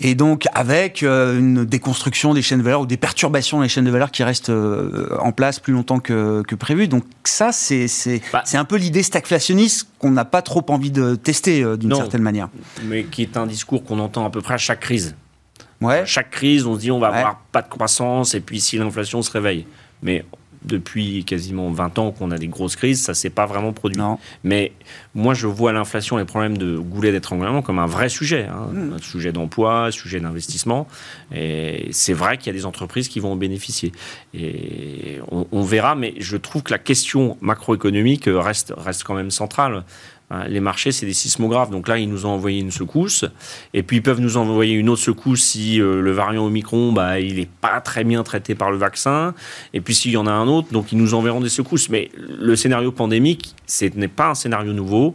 [0.00, 3.84] Et donc, avec euh, une déconstruction des chaînes de valeur ou des perturbations des chaînes
[3.84, 6.88] de valeur qui restent euh, en place plus longtemps que, prévu.
[6.88, 7.86] Donc, ça, c'est
[8.32, 8.42] bah.
[8.44, 12.22] c'est un peu l'idée stagflationniste qu'on n'a pas trop envie de tester euh, d'une certaine
[12.22, 12.48] manière.
[12.84, 15.14] Mais qui est un discours qu'on entend à peu près à chaque crise.
[15.80, 16.04] Ouais.
[16.06, 19.20] chaque crise, on se dit on va avoir pas de croissance et puis si l'inflation
[19.20, 19.66] se réveille.
[20.02, 20.24] Mais
[20.64, 24.00] depuis quasiment 20 ans qu'on a des grosses crises, ça s'est pas vraiment produit.
[24.42, 24.72] Mais
[25.14, 28.68] moi, je vois l'inflation, les problèmes de goulet d'étranglement comme un vrai sujet, hein.
[28.72, 28.92] mmh.
[28.94, 30.86] un sujet d'emploi, sujet d'investissement.
[31.34, 33.92] Et c'est vrai qu'il y a des entreprises qui vont en bénéficier.
[34.32, 39.30] Et on, on, verra, mais je trouve que la question macroéconomique reste, reste quand même
[39.30, 39.84] centrale.
[40.30, 41.70] Hein, les marchés, c'est des sismographes.
[41.70, 43.24] Donc là, ils nous ont envoyé une secousse.
[43.74, 47.20] Et puis, ils peuvent nous envoyer une autre secousse si euh, le variant Omicron, bah,
[47.20, 49.34] il n'est pas très bien traité par le vaccin.
[49.74, 51.90] Et puis, s'il y en a un autre, donc ils nous enverront des secousses.
[51.90, 55.14] Mais le scénario pandémique, ce n'est pas un scénario nouveau.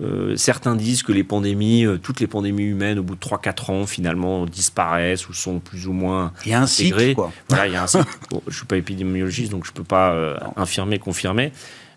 [0.00, 3.70] Euh, certains disent que les pandémies, euh, toutes les pandémies humaines, au bout de 3-4
[3.70, 7.08] ans, finalement, disparaissent ou sont plus ou moins Il y a un intégrées.
[7.08, 7.32] cycle, quoi.
[7.48, 8.06] Voilà, il y a un cycle.
[8.30, 11.52] Bon, je ne suis pas épidémiologiste, donc je ne peux pas infirmer, confirmer.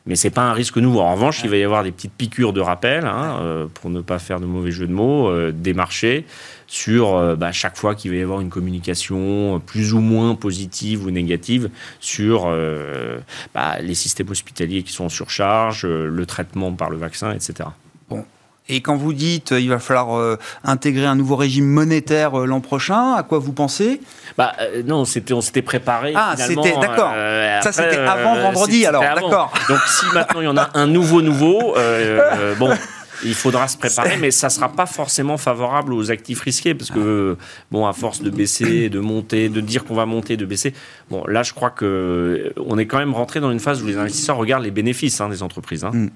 [0.06, 1.02] Mais c'est pas un risque nouveau.
[1.02, 4.02] En revanche, il va y avoir des petites piqûres de rappel, hein, euh, pour ne
[4.02, 6.26] pas faire de mauvais jeu de mots, euh, des marchés
[6.66, 11.06] sur euh, bah, chaque fois qu'il va y avoir une communication plus ou moins positive
[11.06, 13.20] ou négative sur euh,
[13.54, 17.70] bah, les systèmes hospitaliers qui sont en surcharge, le traitement par le vaccin, etc.
[18.73, 22.45] Et quand vous dites euh, il va falloir euh, intégrer un nouveau régime monétaire euh,
[22.45, 24.01] l'an prochain, à quoi vous pensez?
[24.38, 26.13] Bah, euh, non, c'était, on s'était préparé.
[26.15, 27.13] Ah, c'était- d'accord.
[27.62, 29.51] Ça, c'était avant vendredi, alors, d'accord.
[29.69, 31.75] Donc, si maintenant il y en a un nouveau, nouveau,
[32.57, 32.71] bon.
[33.23, 37.38] Il faudra se préparer, mais ça sera pas forcément favorable aux actifs risqués, parce que
[37.69, 40.73] bon, à force de baisser, de monter, de dire qu'on va monter, de baisser,
[41.12, 43.86] bon, là, je crois que euh, on est quand même rentré dans une phase où
[43.86, 45.84] les investisseurs regardent les bénéfices hein, des entreprises.
[45.84, 45.91] hein.
[45.93, 46.10] Mm.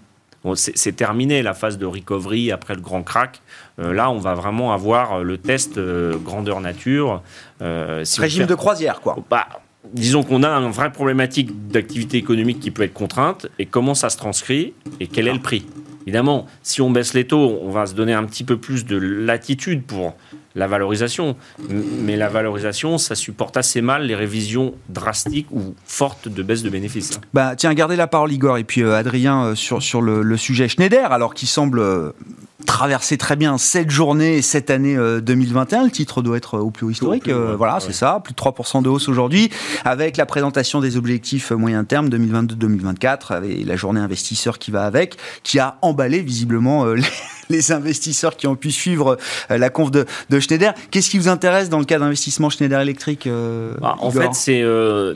[0.46, 3.42] Bon, c'est terminé la phase de recovery après le grand crack.
[3.80, 7.24] Euh, là, on va vraiment avoir le test euh, grandeur nature.
[7.64, 9.18] Euh, si Régime fait- de croisière, quoi.
[9.28, 9.48] bah,
[9.92, 14.12] disons qu'on a une vraie problématique d'activité économique qui peut être contrainte et comment ça
[14.12, 15.66] se transcrit et quel est le prix?
[16.06, 18.98] Évidemment, si on baisse les taux, on va se donner un petit peu plus de
[18.98, 20.16] latitude pour
[20.56, 21.36] la valorisation.
[21.70, 26.70] Mais la valorisation, ça supporte assez mal les révisions drastiques ou fortes de baisse de
[26.70, 27.20] bénéfices.
[27.34, 30.38] Bah, tiens, gardez la parole, Igor, et puis euh, Adrien euh, sur, sur le, le
[30.38, 31.82] sujet Schneider, alors qui semble
[32.66, 35.86] euh, traverser très bien cette journée et cette année euh, 2021.
[35.86, 37.24] Le titre doit être euh, au plus haut historique.
[37.24, 37.80] plus euh, voilà, Ouais.
[37.82, 38.20] c'est ça.
[38.24, 39.50] Plus de 3% de hausse aujourd'hui,
[39.84, 44.86] avec la présentation des objectifs euh, moyen terme 2022-2024, avec la journée investisseur qui va
[44.86, 47.04] avec, qui a emballé visiblement euh, les,
[47.50, 49.18] les investisseurs qui ont pu suivre
[49.52, 50.74] euh, la conf de, de Schneider.
[50.92, 54.62] Qu'est-ce qui vous intéresse dans le cas d'investissement Schneider Electric euh, Bah, en fait, c'est
[54.62, 55.16] euh,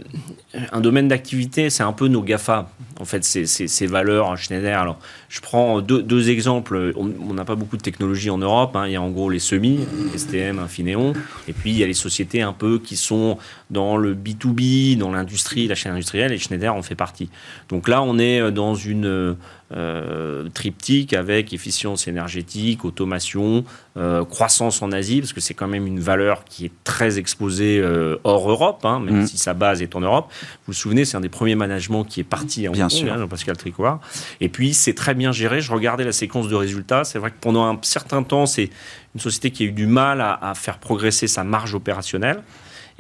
[0.72, 2.70] un domaine d'activité, c'est un peu nos GAFA.
[3.00, 4.78] En fait, c'est c'est- ces valeurs Schneider.
[4.78, 6.92] Alors, je prends deux, deux exemples.
[6.98, 8.76] On n'a pas beaucoup de technologie en Europe.
[8.76, 8.88] hein.
[8.88, 9.80] Il y a en gros les semis,
[10.18, 11.14] STM, Infineon.
[11.48, 13.38] Et puis, il y a les sociétés un peu qui sont
[13.70, 16.32] dans le B2B, dans l'industrie, la chaîne industrielle.
[16.32, 17.30] Et Schneider en fait partie.
[17.70, 19.36] Donc là, on est euh, dans une
[19.76, 23.64] euh, triptyque avec efficience énergétique, automation,
[23.98, 27.80] euh, croissance en Asie, parce que c'est quand même une valeur qui est très exposée
[27.80, 29.28] euh, hors Europe, hein, même Mhm.
[29.28, 30.28] si sa base est en Europe.
[30.32, 33.14] Vous vous souvenez, c'est un des premiers managements qui est parti Hong Bien Kong, sûr.
[33.14, 34.00] hein, Jean-Pascal Tricouard.
[34.42, 35.62] Et puis, c'est très bien géré.
[35.62, 37.04] Je regardais la séquence de résultats.
[37.04, 38.72] C'est vrai que pendant un certain temps, c'est
[39.14, 42.42] une société qui a eu du mal à, à faire progresser sa marge opérationnelle.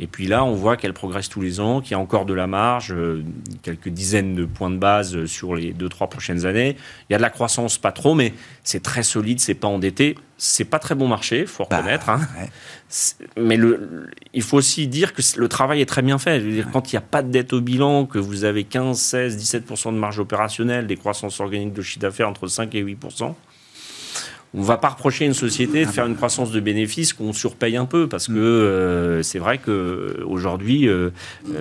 [0.01, 2.33] Et puis là, on voit qu'elle progresse tous les ans, qu'il y a encore de
[2.33, 3.21] la marge, euh,
[3.63, 6.77] quelques dizaines de points de base euh, sur les deux, trois prochaines années.
[7.09, 8.33] Il y a de la croissance, pas trop, mais
[8.63, 10.15] c'est très solide, c'est pas endetté.
[10.37, 12.09] C'est pas très bon marché, faut Bah, reconnaître.
[12.09, 12.21] hein.
[12.39, 12.49] ouais.
[13.35, 16.39] Mais le, il faut aussi dire que le travail est très bien fait.
[16.39, 18.63] Je veux dire, quand il n'y a pas de dette au bilan, que vous avez
[18.63, 22.81] 15, 16, 17% de marge opérationnelle, des croissances organiques de chiffre d'affaires entre 5 et
[22.81, 23.33] 8%,
[24.53, 27.33] on ne va pas reprocher à une société de faire une croissance de bénéfices qu'on
[27.33, 30.89] surpaye un peu parce que euh, c'est vrai qu'aujourd'hui,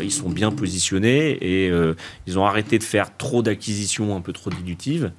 [0.00, 1.94] ils sont bien positionnés et euh,
[2.26, 5.12] ils ont arrêté de faire trop d'acquisitions un peu trop dilutives.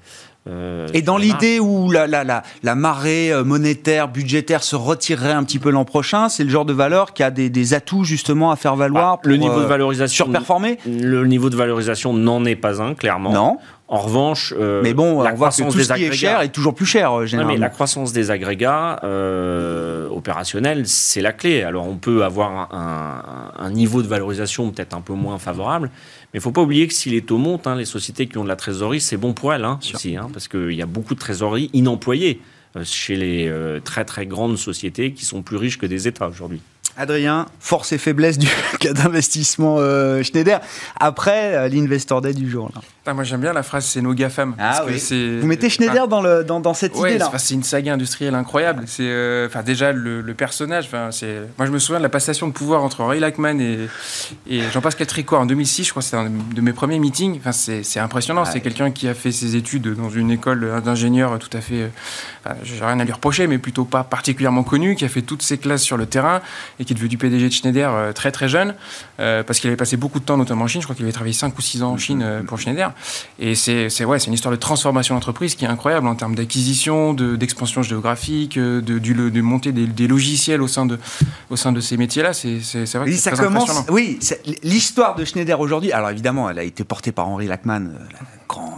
[0.47, 5.33] Euh, Et dans l'idée où la, la, la, la marée euh, monétaire, budgétaire se retirerait
[5.33, 8.05] un petit peu l'an prochain, c'est le genre de valeur qui a des, des atouts
[8.05, 11.55] justement à faire valoir Bah, le pour, niveau de euh, valorisation surperformer Le niveau de
[11.57, 13.31] valorisation n'en est pas un, clairement.
[13.33, 13.57] Non.
[13.91, 16.09] En revanche, euh, Mais bon, la on voit que croissance tout des ce qui est
[16.09, 17.53] agrégats- cher est toujours plus cher, généralement.
[17.53, 21.63] mais la croissance des agrégats euh, opérationnels, c'est la clé.
[21.63, 23.23] Alors, on peut avoir un,
[23.57, 25.89] un niveau de valorisation peut-être un peu moins favorable,
[26.33, 28.37] mais il ne faut pas oublier que si les taux montent, hein, les sociétés qui
[28.37, 30.85] ont de la trésorerie, c'est bon pour elles hein, aussi, hein, parce qu'il y a
[30.85, 32.41] beaucoup de trésorerie inemployée
[32.75, 36.27] euh, chez les euh, très très grandes sociétés qui sont plus riches que des États
[36.27, 36.61] aujourd'hui.
[36.99, 38.47] Adrien, force et faiblesse du
[38.79, 40.59] cas d'investissement euh, Schneider
[40.99, 42.69] après euh, l'Investor Day du jour.
[42.75, 42.81] là.
[43.09, 44.53] Putain, moi j'aime bien la phrase c'est nos GAFAM.
[44.59, 44.99] Ah parce que oui.
[44.99, 47.29] c'est- Vous mettez Schneider dans, le, dans, dans cette Ouais, idée-là.
[47.31, 48.83] c'est- c'est une saga industrielle incroyable.
[48.85, 50.89] C'est, euh, enfin, déjà le, le personnage.
[51.11, 51.37] C'est.
[51.57, 53.87] Moi, je me souviens de la passation de pouvoir entre Henri Lachman et,
[54.47, 55.85] et Jean-Pascal Tricot en 2006.
[55.85, 57.37] Je crois que c'était un de mes premiers meetings.
[57.39, 58.43] Enfin, c'est, c'est impressionnant.
[58.43, 58.49] Ouais.
[58.51, 61.81] C'est quelqu'un qui a fait ses études dans une école d'ingénieur tout à fait.
[61.83, 61.87] euh,
[62.45, 65.41] enfin, j'ai rien à lui reprocher, mais plutôt pas particulièrement connu, qui a fait toutes
[65.41, 66.41] ses classes sur le terrain
[66.79, 68.75] et qui est devenu PDG de Schneider euh, très très jeune,
[69.19, 70.81] euh, parce qu'il avait passé beaucoup de temps notamment en Chine.
[70.81, 72.91] Je crois qu'il avait travaillé 5 ou 6 ans en Chine euh, pour Schneider.
[73.39, 77.35] Et c'est, ouais, une histoire de transformation d'entreprise qui est incroyable en termes d'acquisition, de,
[77.35, 80.99] d'expansion géographique, euh, de, du, de montée des, des logiciels au sein de,
[81.49, 82.33] au sein de ces métiers-là.
[82.33, 83.69] C'est, vrai que Oui, ça très commence.
[83.89, 84.19] Oui,
[84.63, 85.91] l'histoire de Schneider aujourd'hui.
[85.91, 88.77] Alors évidemment, elle a été portée par Henri Lachman, euh, la grand-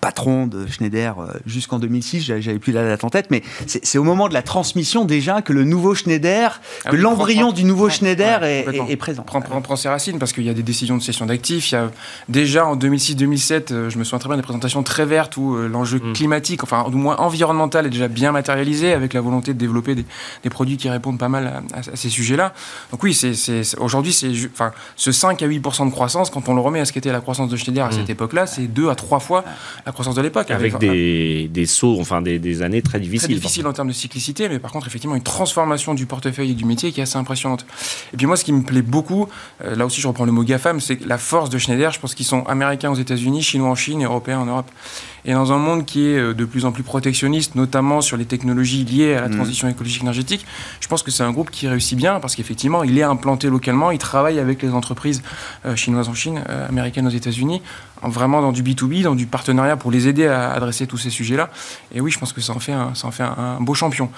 [0.00, 4.28] patron de Schneider jusqu'en 2006, j'avais plus la date en tête, mais c'est au moment
[4.28, 8.96] de la transmission déjà que le nouveau Schneider, ah que l'embryon du nouveau Schneider est,
[8.96, 9.22] présent.
[9.22, 11.70] Prend, prend, ses racines parce qu'il y a des décisions de cession d'actifs.
[11.70, 11.90] Il y a
[12.28, 16.12] déjà en 2006-2007, je me souviens très bien des présentations très vertes où l'enjeu mm.
[16.12, 20.50] climatique, enfin du moins environnemental, est déjà bien matérialisé avec la volonté de développer des,
[20.50, 22.52] produits qui répondent pas mal à, à ces sujets-là.
[22.90, 23.18] Donc oui,
[23.78, 26.92] aujourd'hui, c'est enfin ce 5 à 8 de croissance, quand on le remet à ce
[26.92, 28.12] qu'était la croissance de Schneider à cette mm.
[28.12, 29.44] époque-là, c'est 2 à 3 fois
[29.86, 30.50] la croissance de l'époque.
[30.50, 33.28] Avec, des, des, sauts, enfin des, années très difficiles.
[33.28, 36.54] Très difficiles en termes de cyclicité, mais par contre, effectivement, une transformation du portefeuille et
[36.54, 37.66] du métier qui est assez impressionnante.
[38.12, 39.28] Et puis moi, ce qui me plaît beaucoup,
[39.64, 41.92] euh, là aussi je reprends le mot GAFAM, c'est la force de Schneider.
[41.92, 44.70] Je pense qu'ils sont américains aux États-Unis, chinois en Chine, européens en Europe.
[45.24, 48.24] Et dans un monde qui est euh, de plus en plus protectionniste, notamment sur les
[48.24, 49.36] technologies liées à la mm.
[49.36, 50.46] transition écologique énergétique,
[50.80, 53.90] je pense que c'est un groupe qui réussit bien parce qu'effectivement, il est implanté localement,
[53.90, 55.22] il travaille avec les entreprises
[55.64, 57.62] euh, chinoises en Chine, euh, américaines aux États-Unis,
[58.02, 61.50] vraiment dans du B2B, dans du partenariat pour les aider à adresser tous ces sujets-là.
[61.94, 64.10] Et oui, je pense que ça en fait ça en fait un beau champion.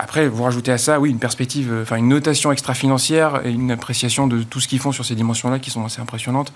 [0.00, 3.72] Après, vous rajoutez à ça, oui, une perspective, euh, enfin une notation extra-financière et une
[3.72, 6.52] appréciation de tout ce qu'ils font sur ces dimensions-là qui sont assez impressionnantes.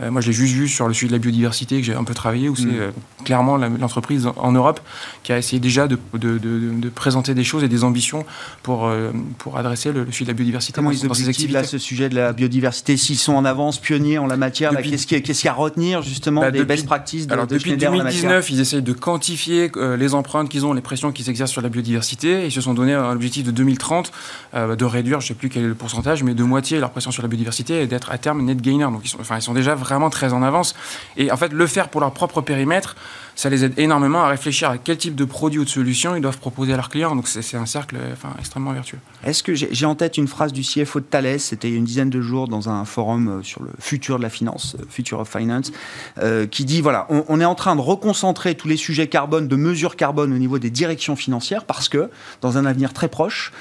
[0.00, 2.04] Euh, moi, je l'ai juste vu sur le sujet de la biodiversité que j'ai un
[2.04, 2.80] peu travaillé, où c'est mm.
[2.80, 2.90] euh,
[3.24, 4.80] clairement l'entreprise en Europe
[5.24, 8.24] qui a essayé déjà de, de, de, présenter des choses et des ambitions
[8.62, 8.90] pour,
[9.36, 11.52] pour adresser le, sujet de la biodiversité Comment dans, ces activités.
[11.52, 15.06] Là, ce sujet de la biodiversité, s'ils sont en avance, pionniers en la matière, qu'est-ce
[15.06, 18.60] qu'il y, a à retenir justement bah, des best practices de, alors, Depuis 2019, ils
[18.60, 22.46] essayent de quantifier les empreintes qu'ils ont, les pressions qu'ils exercent sur la biodiversité.
[22.46, 24.12] Ils se sont donné un objectif de 2030
[24.54, 26.90] euh, de réduire, je ne sais plus quel est le pourcentage, mais de moitié leur
[26.90, 28.84] pression sur la biodiversité et d'être à terme net gainer.
[28.84, 30.74] Donc ils sont, enfin, ils sont déjà vraiment très en avance.
[31.16, 32.96] Et en fait, le faire pour leur propre périmètre,
[33.36, 36.22] ça les aide énormément à réfléchir à quel type de produit ou de solution ils
[36.22, 37.14] doivent proposer à leurs clients.
[37.14, 38.98] Donc c'est un cercle enfin, extrêmement vertueux.
[39.24, 41.78] Est-ce que j'ai en tête une phrase du CFO de Thales, c'était il y a
[41.78, 44.84] une dizaine de jours dans un forum euh, sur le futur de la finance, euh,
[44.88, 45.70] Future of Finance,
[46.18, 49.56] euh, qui dit voilà, on, est en train de reconcentrer tous les sujets carbone, de
[49.56, 53.52] mesures carbone au niveau des directions financières parce que dans un avenir très proche,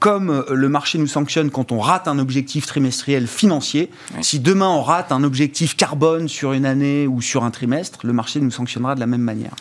[0.00, 3.90] comme le marché nous sanctionne quand on rate un objectif trimestriel financier,
[4.20, 8.12] si demain on rate un objectif carbone sur une année ou sur un trimestre, le
[8.12, 9.54] marché nous sanctionnera de la même manière.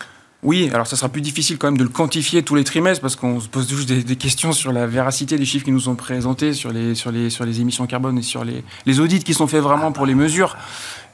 [0.46, 3.16] Oui, alors ça sera plus difficile quand même de le quantifier tous les trimestres parce
[3.16, 6.54] qu'on se pose toujours des, questions sur la véracité des chiffres qui nous sont présentés,
[6.54, 9.48] sur les, sur les, sur les émissions carbone et sur les, les audits qui sont
[9.48, 10.56] faits vraiment pour les mesures.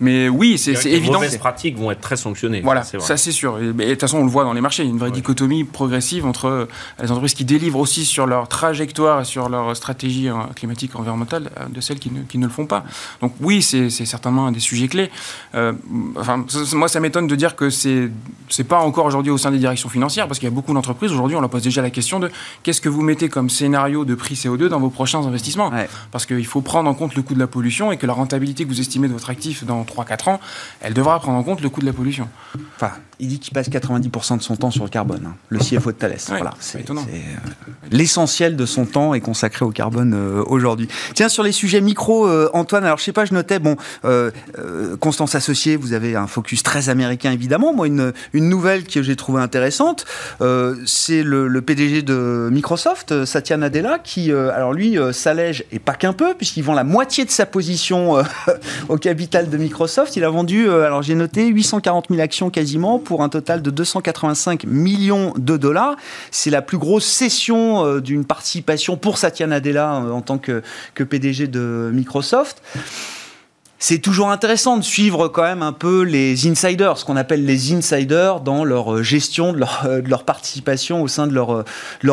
[0.02, 1.14] Mais oui, c'est évident.
[1.14, 2.62] Les mauvaises pratiques vont être très sanctionnées.
[2.62, 3.60] Voilà, ça c'est sûr.
[3.60, 4.82] Et de toute façon, on le voit dans les marchés.
[4.82, 6.66] Il y a une vraie dichotomie progressive entre euh,
[7.02, 11.52] les entreprises qui délivrent aussi sur leur trajectoire et sur leur stratégie euh, climatique environnementale
[11.60, 12.84] euh, de celles qui ne, qui ne le font pas.
[13.22, 15.12] Donc oui, c'est certainement un des sujets clés.
[15.54, 18.10] enfin, moi, ça m'étonne de dire que c'est
[18.50, 21.12] c'est pas encore aujourd'hui au sein des directions financières parce qu'il y a beaucoup d'entreprises
[21.12, 22.32] aujourd'hui, on leur pose déjà la question de
[22.64, 25.72] qu'est-ce que vous mettez comme scénario de prix CO2 dans vos prochains investissements?
[26.12, 28.64] Parce qu'il faut prendre en compte le coût de la pollution et que la rentabilité
[28.64, 30.40] que vous estimez de votre actif dans 3-4 ans,
[30.80, 32.28] elle devra prendre en compte le coût de la pollution.
[33.22, 35.36] Il dit qu'il passe 90% de son temps sur le carbone, hein.
[35.50, 36.18] le CFO de Thales.
[36.28, 37.06] voilà, c'est étonnant.
[37.14, 37.18] Euh,
[37.92, 40.88] l'essentiel de son temps est consacré au carbone euh, aujourd'hui.
[41.14, 43.78] Tiens, sur les sujets micro, euh, Antoine, alors je sais pas, je notais, bon,
[45.00, 47.74] Constance Associée, vous avez un focus très américain évidemment.
[47.74, 50.06] Moi, une, une nouvelle que j'ai trouvée intéressante,
[50.86, 56.14] c'est le, le, PDG de Microsoft, Satya Nadella, qui, alors lui, s'allège, et pas qu'un
[56.14, 58.24] peu, puisqu'il vend la moitié de sa position
[58.90, 60.16] au capital de Microsoft.
[60.16, 64.64] Il a vendu, alors j'ai noté, 840 000 actions quasiment pour un total de 285
[64.64, 65.96] millions de dollars.
[66.32, 70.64] C'est la plus grosse cession euh, d'une participation pour Satya Nadella euh, en tant que,
[70.96, 72.62] PDG de Microsoft
[73.84, 77.74] c'est toujours intéressant de suivre quand même un peu les insiders, ce qu'on appelle les
[77.74, 81.66] insiders dans leur euh, gestion de leur, participation au sein de leur,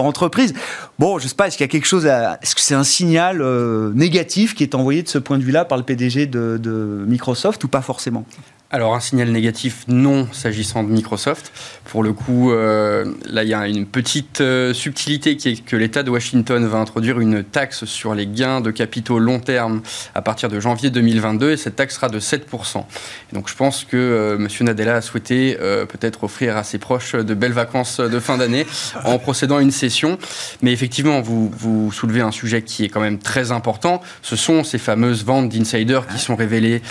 [0.03, 0.55] entreprise.
[0.99, 3.45] Bon, je sais pas, est-ce qu'il y a quelque chose est-ce que c'est un signal
[3.93, 7.69] négatif qui est envoyé de ce point de vue-là par le PDG de Microsoft ou
[7.69, 8.25] pas forcément?
[8.71, 11.53] Alors un signal négatif, non, s'agissant de Microsoft.
[11.87, 15.75] Pour le coup, euh, là, il y a une petite euh, subtilité qui est que
[15.75, 19.81] l'État de Washington va introduire une taxe sur les gains de capitaux long terme
[20.15, 22.85] à partir de janvier 2022 et cette taxe sera de 7%.
[23.33, 24.49] donc je pense que euh, M.
[24.61, 25.57] Nadella a souhaité
[25.89, 28.67] peut-être offrir à ses proches de belles vacances de fin d'année
[29.05, 30.19] en procédant à une session.
[30.61, 34.03] Mais effectivement, vous, vous soulevez un sujet qui est quand même très important.
[34.23, 36.83] Ce sont ces fameuses ventes d'insiders qui sont révélées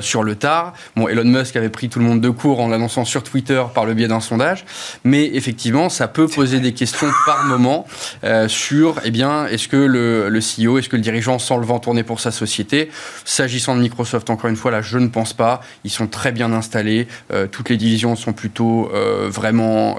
[0.00, 0.72] sur le tard.
[0.94, 3.84] Bon, Elon Musk avait pris tout le monde de court en l'annonçant sur Twitter par
[3.84, 4.64] le biais d'un sondage.
[5.04, 7.86] Mais effectivement, ça peut poser des questions par moment
[8.24, 11.66] euh, sur, eh bien, est-ce que le, le CEO, est-ce que le dirigeant sent le
[11.66, 12.90] vent tourner pour sa société?
[13.24, 15.60] S'agissant de Microsoft, encore une fois, là, je ne pense pas.
[15.84, 17.08] Ils sont très bien installés.
[17.32, 19.98] Euh, toutes les divisions sont plutôt euh, vraiment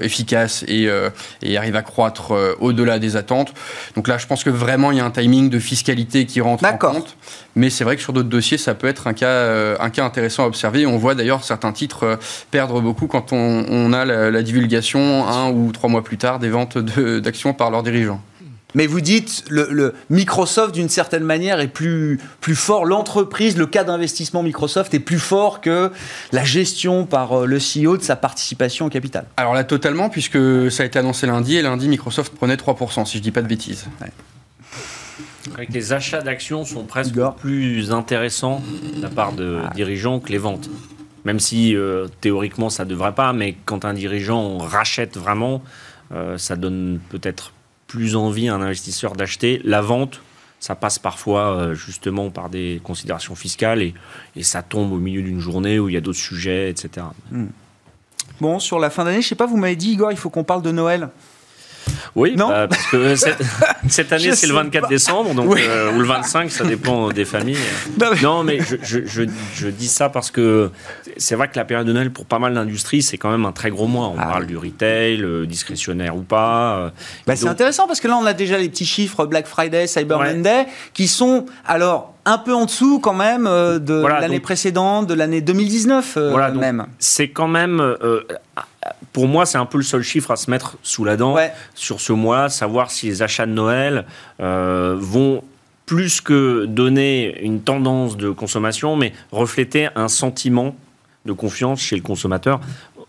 [0.00, 0.88] efficaces et,
[1.42, 3.52] et, arrivent à croître au-delà des attentes.
[3.94, 6.64] Donc là, je pense que vraiment, il y a un timing de fiscalité qui rentre
[6.64, 7.16] en compte.
[7.56, 10.23] Mais c'est vrai que sur d'autres dossiers, ça peut être un cas, un cas intéressant
[10.24, 10.86] intéressant à observer.
[10.86, 12.18] On voit d'ailleurs certains titres
[12.50, 16.78] perdre beaucoup quand on, a la, divulgation un ou trois mois plus tard des ventes
[16.78, 18.20] d'actions par leurs dirigeants.
[18.74, 22.86] Mais vous dites, le, Microsoft, d'une certaine manière, est plus, plus fort.
[22.86, 25.92] L'entreprise, le cas d'investissement Microsoft est plus fort que
[26.32, 29.26] la gestion par euh, le CEO de sa participation au capital.
[29.36, 30.38] Alors là, totalement, puisque
[30.72, 33.42] ça a été annoncé lundi, et lundi, Microsoft prenait 3%, si je ne dis pas
[33.42, 33.86] de bêtises.
[35.68, 38.62] Les achats d'actions sont presque plus intéressants
[38.96, 39.70] de la part de ah.
[39.74, 40.70] dirigeants que les ventes.
[41.24, 45.62] Même si euh, théoriquement ça ne devrait pas, mais quand un dirigeant rachète vraiment,
[46.12, 47.52] euh, ça donne peut-être
[47.86, 49.60] plus envie à un investisseur d'acheter.
[49.64, 50.20] La vente,
[50.60, 53.94] ça passe parfois euh, justement par des considérations fiscales et,
[54.36, 57.06] et ça tombe au milieu d'une journée où il y a d'autres sujets, etc.
[57.30, 57.46] Hmm.
[58.40, 60.44] Bon, sur la fin d'année, je sais pas, vous m'avez dit, Igor, il faut qu'on
[60.44, 61.08] parle de Noël.
[62.14, 63.14] Oui, non bah, parce que
[63.88, 67.58] cette, année, c'est le 24 décembre, donc, euh, ou le 25, ça dépend des familles.
[68.22, 70.70] Non, mais, je, je, dis ça parce que
[71.16, 73.52] c'est vrai que la période de Noël, pour pas mal d'industries, c'est quand même un
[73.52, 74.08] très gros mois.
[74.08, 76.76] On ah parle du retail, euh, discrétionnaire ou pas.
[76.76, 76.90] Euh,
[77.26, 80.18] bah, c'est intéressant parce que là, on a déjà les petits chiffres Black Friday, Cyber
[80.18, 85.40] Monday, qui sont alors un peu en dessous quand même de l'année précédente, de l'année
[85.40, 86.86] 2019 voilà, même.
[86.98, 87.80] C'est quand même
[89.14, 91.36] pour moi, c'est un peu le seul chiffre à se mettre sous la dent
[91.74, 94.06] sur ce mois, savoir si les achats de Noël
[94.40, 95.42] euh, vont
[95.86, 100.74] plus que donner une tendance de consommation, mais refléter un sentiment
[101.26, 102.60] de confiance chez le consommateur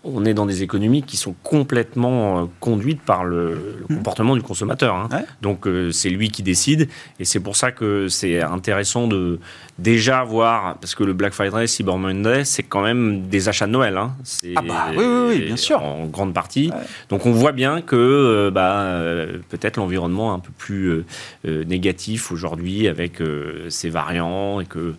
[0.06, 3.95] on est dans des économies qui sont complètement euh, conduites par le, mmh.
[3.95, 4.95] comportement du consommateur.
[4.95, 5.10] Hein.
[5.41, 6.88] Donc euh, c'est lui qui décide
[7.20, 9.39] et c'est pour ça que c'est intéressant de
[9.80, 13.72] déjà voir, parce que le Black Friday, Cyber Monday, c'est quand même des achats de
[13.72, 13.97] Noël.
[13.97, 14.16] Hein.
[14.56, 15.82] Ah bah oui, oui, bien sûr.
[15.84, 16.72] En grande partie.
[17.10, 18.99] Donc on voit bien que euh, bah,
[19.49, 21.03] peut-être l'environnement est un peu plus
[21.45, 23.22] négatif aujourd'hui avec
[23.70, 24.95] ces variants et que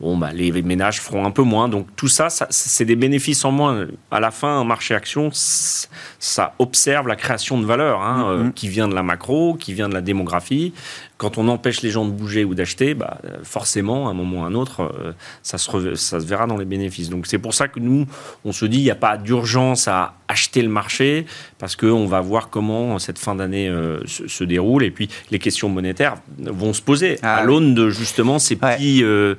[0.00, 1.68] bon, bah, les ménages feront un peu moins.
[1.68, 3.86] Donc tout ça, c'est des bénéfices en moins.
[4.10, 8.46] À la fin, un marché action, ça observe la création de valeur hein, mm-hmm.
[8.46, 10.72] euh, qui vient de la macro, qui vient de la démographie
[11.18, 14.44] quand on empêche les gens de bouger ou d'acheter, bah, forcément, à un moment ou
[14.44, 15.12] à un autre, euh,
[15.42, 17.10] ça, se ça se verra dans les bénéfices.
[17.10, 18.06] Donc c'est pour ça que nous,
[18.44, 21.26] on se dit, il n'y a pas d'urgence à acheter le marché,
[21.58, 24.84] parce qu'on va voir comment cette fin d'année euh, se, déroule.
[24.84, 29.02] Et puis les questions monétaires vont se poser ah à l'aune de justement ces petits
[29.02, 29.34] euh,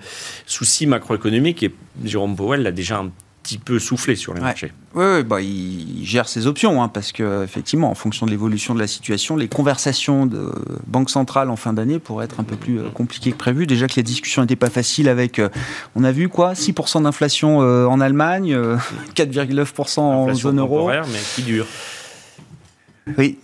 [0.46, 1.64] soucis macroéconomiques.
[1.64, 1.74] Et
[2.04, 4.72] Jérôme Powell l'a déjà un petit peu soufflé sur les marchés.
[4.94, 8.80] Oui, bah, il gère ses options, hein, parce que effectivement, en fonction de l'évolution de
[8.80, 10.52] la situation, les conversations de
[10.88, 13.66] banque centrale en fin d'année pourraient être un peu plus euh, compliquées que prévu.
[13.66, 15.50] Déjà que les discussions n'étaient pas faciles avec, euh,
[15.96, 18.56] on a vu quoi, 6% d'inflation euh, en Allemagne,
[19.16, 20.90] 4,9% en zone euro.
[20.90, 21.66] mais qui dure?
[23.18, 23.38] Oui,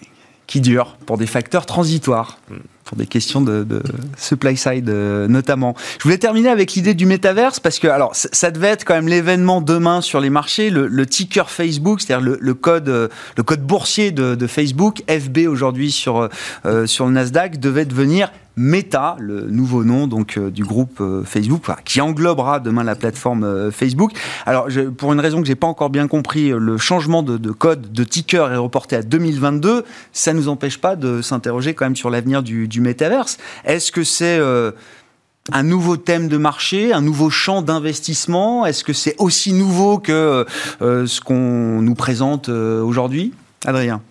[0.48, 2.40] qui dure pour des facteurs transitoires.
[2.84, 3.82] Pour des questions de,
[4.16, 5.76] supply side euh, notamment.
[5.98, 9.08] Je voulais terminer avec l'idée du métaverse parce que alors ça devait être quand même
[9.08, 14.12] l'événement demain sur les marchés, le, ticker Facebook, c'est-à-dire le, code euh, le code boursier
[14.12, 16.30] de, Facebook, FB aujourd'hui sur
[16.68, 21.24] euh, sur le Nasdaq devait devenir Meta, le nouveau nom donc euh, du groupe euh,
[21.24, 24.12] Facebook, qui englobera demain la plateforme euh, Facebook.
[24.46, 28.04] Alors, pour une raison que j'ai pas encore bien compris, le changement de, code de
[28.04, 29.84] ticker est reporté à 2022.
[30.14, 33.38] Ça nous empêche pas de s'interroger quand même sur l'avenir du, du métaverse.
[33.66, 34.40] Est-ce que c'est
[35.52, 38.66] un nouveau thème de marché, un nouveau champ d'investissement?
[38.66, 40.46] Est-ce que c'est aussi nouveau que
[40.82, 43.34] ce qu'on nous présente aujourd'hui?
[43.66, 44.02] Adrien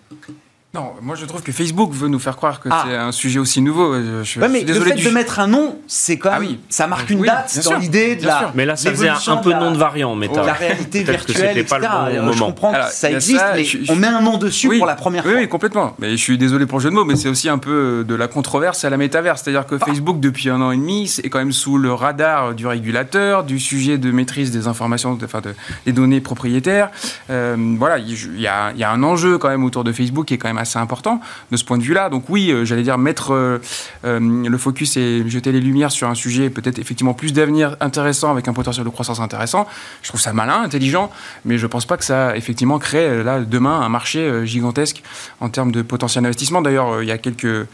[0.75, 2.83] non, moi je trouve que Facebook veut nous faire croire que ah.
[2.85, 3.95] c'est un sujet aussi nouveau.
[4.23, 7.21] Je, mais le fait de mettre un nom, c'est quand ah même, ça marque une
[7.21, 8.51] date dans l'idée de la.
[8.55, 11.77] Mais là, ça faisait un, peu nom de variant, mais la réalité virtuelle, etc.
[11.79, 14.85] Pas le bon je comprends que ça existe, mais on met un nom dessus pour
[14.85, 15.33] la première fois.
[15.33, 15.95] Oui, complètement.
[15.97, 18.15] Mais je suis désolé pour le jeu de mots, mais c'est aussi un peu de
[18.15, 19.85] la controverse à la métaverse, c'est-à-dire que ah.
[19.85, 23.59] Facebook depuis un an et demi est quand même sous le radar du régulateur, du
[23.59, 25.41] sujet de maîtrise des informations, enfin
[25.85, 26.89] des données propriétaires.
[27.29, 30.33] Euh, voilà, il y, a, y a un enjeu quand même autour de Facebook qui
[30.33, 32.09] est quand même assez important de ce point de vue-là.
[32.09, 33.59] Donc oui, euh, j'allais dire mettre euh,
[34.03, 38.31] euh, le focus et jeter les lumières sur un sujet peut-être effectivement plus d'avenir intéressant
[38.31, 39.67] avec un potentiel de croissance intéressant.
[40.01, 41.11] Je trouve ça malin, intelligent,
[41.45, 45.03] mais je pense pas que ça effectivement crée là demain un marché gigantesque
[45.39, 46.61] en termes de potentiel d'investissement.
[46.61, 47.67] D'ailleurs, il y a quelques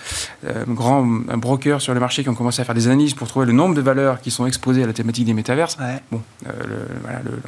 [0.67, 3.53] grands brokers sur le marché qui ont commencé à faire des analyses pour trouver le
[3.53, 5.77] nombre de valeurs qui sont exposées à la thématique des métaverses.
[6.11, 6.21] Bon,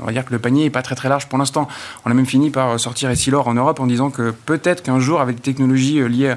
[0.01, 1.67] on va dire que le panier est pas très très large pour l'instant.
[2.05, 5.21] On a même fini par sortir Essilor en Europe en disant que peut-être qu'un jour
[5.21, 6.35] avec des technologies euh, liées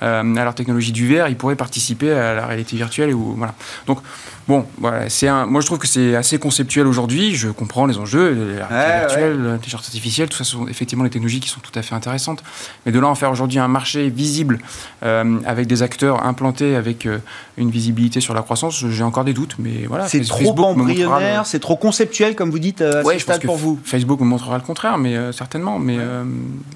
[0.00, 3.14] à leur technologie du verre, ils pourraient participer à la réalité virtuelle.
[3.14, 3.54] Ou, voilà.
[3.86, 4.00] Donc,
[4.46, 7.34] bon, voilà, c'est un, moi je trouve que c'est assez conceptuel aujourd'hui.
[7.34, 11.40] Je comprends les enjeux, la réalité virtuelle, l'intelligence artificielle, tout ça sont effectivement les technologies
[11.40, 12.44] qui sont tout à fait intéressantes.
[12.84, 14.58] Mais de là en faire aujourd'hui un marché visible
[15.00, 17.08] avec des acteurs implantés, avec
[17.56, 19.56] une visibilité sur la croissance, j'ai encore des doutes.
[19.58, 23.56] Mais voilà, c'est trop embryonnaire, c'est trop conceptuel, comme vous dites, à ce stade pour
[23.56, 23.78] vous.
[23.84, 25.78] Facebook me montrera le contraire, mais euh, certainement.
[25.78, 26.24] Mais euh,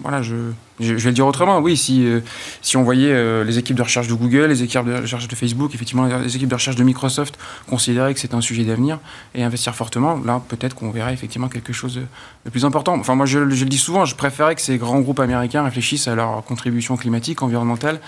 [0.03, 0.35] voilà, je,
[0.81, 1.59] je, vais le dire autrement.
[1.59, 2.20] Oui, si, euh,
[2.62, 5.74] si on voyait les équipes de recherche de Google, les équipes de recherche de Facebook,
[5.74, 8.99] effectivement, les équipes de recherche de Microsoft considéraient que c'était un sujet d'avenir
[9.35, 12.01] et investir fortement, là, peut-être qu'on verrait effectivement quelque chose
[12.45, 12.95] de plus important.
[12.95, 16.09] Enfin, moi, je, je, le dis souvent, je préférais que ces grands groupes américains réfléchissent
[16.09, 18.01] à leur contribution climatique, environnementale,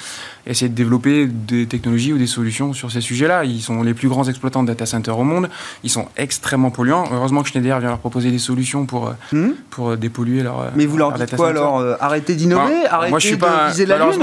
[0.46, 3.44] et essayer de développer des technologies ou des solutions sur ces sujets-là.
[3.44, 5.48] Ils sont les plus grands exploitants de data centers au monde.
[5.84, 7.08] Ils sont extrêmement polluants.
[7.12, 10.70] Heureusement que Schneider vient leur proposer des solutions pour, hmm pour dépolluer leur.
[10.74, 12.59] Mais vous leur dites quoi alors Arrêtez d'innover
[12.90, 14.22] Arrêtez de viser la Lune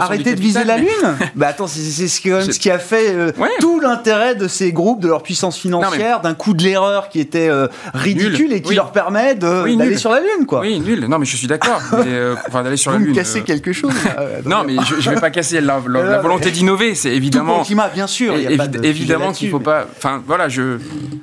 [0.00, 2.20] Arrêtez de viser la Lune bah attends, c'est ce,
[2.58, 6.54] qui a fait euh, tout l'intérêt de ces groupes, de leur puissance financière, d'un coup
[6.54, 10.60] de l'erreur qui était euh, ridicule et qui leur permet d'aller sur la Lune, quoi.
[10.60, 11.06] Oui, nul.
[11.06, 11.80] Non, mais je suis d'accord.
[11.94, 13.14] euh, enfin, d'aller sur vous la Lune.
[13.14, 13.92] casser quelque chose.
[14.44, 16.94] non, mais je, ne vais pas casser la, volonté d'innover.
[16.94, 17.58] C'est évidemment.
[17.58, 18.34] le climat, bien sûr.
[18.82, 19.86] évidemment qu'il faut pas.
[19.96, 20.78] Enfin, voilà, je.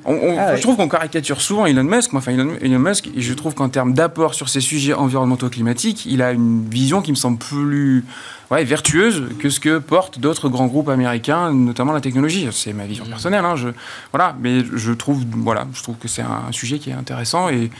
[0.06, 2.14] Ah je trouve qu'on caricature souvent Elon Musk.
[2.14, 6.32] Enfin, Elon Musk, je trouve qu'en termes d'apport sur ces sujets environnementaux climatiques, il a
[6.32, 8.04] une vision qui me semble plus
[8.50, 12.48] ouais, vertueuse que ce que portent d'autres grands groupes américains, notamment la technologie.
[12.52, 13.10] C'est ma vision mmh.
[13.10, 13.44] personnelle.
[13.44, 13.68] Hein, je,
[14.12, 17.70] voilà, mais je trouve, voilà, je trouve que c'est un sujet qui est intéressant et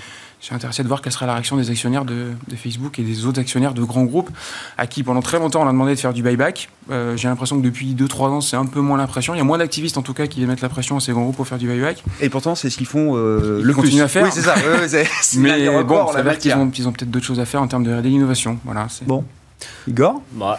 [0.40, 3.26] je suis intéressé de voir quelle sera la réaction des actionnaires de, Facebook et des
[3.26, 4.30] autres actionnaires de grands groupes
[4.78, 6.70] à qui pendant très longtemps on a demandé de faire du buyback.
[6.90, 9.34] Euh, j'ai l'impression que depuis 2-3 ans c'est un peu moins l'impression.
[9.34, 11.22] Il y a moins d'activistes en tout cas qui mettent la pression à ces grands
[11.22, 12.02] groupes pour faire du buyback.
[12.20, 14.24] Et pourtant c'est ce qu'ils font euh, le continuent à faire.
[14.24, 14.54] Oui c'est ça.
[15.38, 17.84] Mais bon, ça veut dire qu'ils ont, ont peut-être d'autres choses à faire en termes
[17.84, 18.58] de d'innovation.
[18.64, 19.24] Voilà, bon.
[19.86, 20.22] Igor?
[20.32, 20.58] Bah,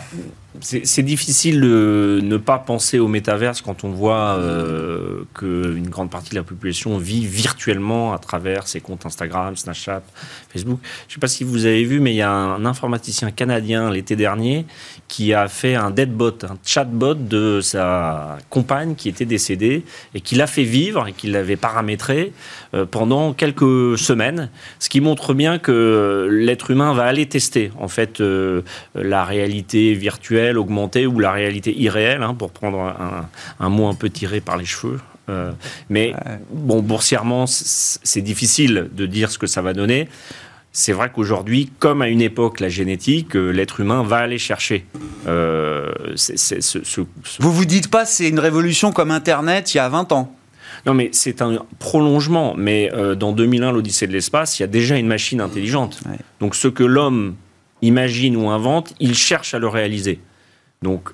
[0.59, 6.31] c'est difficile de ne pas penser au métaverse quand on voit euh, qu'une grande partie
[6.31, 10.03] de la population vit virtuellement à travers ses comptes Instagram, Snapchat,
[10.51, 10.79] Facebook.
[11.07, 13.91] Je ne sais pas si vous avez vu, mais il y a un informaticien canadien
[13.91, 14.65] l'été dernier
[15.07, 20.35] qui a fait un deadbot, un chatbot de sa compagne qui était décédée et qui
[20.35, 22.33] l'a fait vivre et qui l'avait paramétré
[22.73, 24.49] euh, pendant quelques semaines,
[24.79, 28.63] ce qui montre bien que l'être humain va aller tester en fait euh,
[28.95, 32.95] la réalité virtuelle augmentée ou la réalité irréelle, hein, pour prendre
[33.59, 34.99] un, mot un peu tiré par les cheveux.
[35.29, 35.51] Euh,
[35.89, 36.13] mais
[36.51, 40.07] bon, boursièrement, c'est difficile de dire ce que ça va donner.
[40.73, 44.85] C'est vrai qu'aujourd'hui, comme à une époque, la génétique, euh, l'être humain va aller chercher.
[45.27, 45.91] Euh,
[47.39, 50.35] vous vous dites pas c'est une révolution comme Internet il y a 20 ans
[50.85, 52.55] non, mais c'est un prolongement.
[52.57, 55.99] Mais dans 2001, l'Odyssée de l'espace, il y a déjà une machine intelligente.
[56.39, 57.35] Donc ce que l'homme
[57.81, 60.19] imagine ou invente, il cherche à le réaliser.
[60.81, 61.09] Donc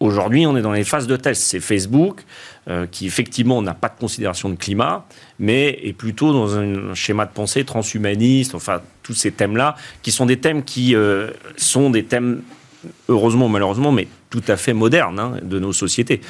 [0.00, 1.42] aujourd'hui, on est dans les phases de test.
[1.42, 2.24] C'est Facebook
[2.68, 5.04] euh, qui effectivement n'a pas de considération de climat,
[5.38, 10.26] mais est plutôt dans un schéma de pensée transhumaniste, enfin tous ces thèmes-là, qui sont
[10.26, 12.42] des thèmes qui euh, sont des thèmes,
[13.08, 16.22] heureusement ou malheureusement, mais tout à fait modernes hein, de nos sociétés.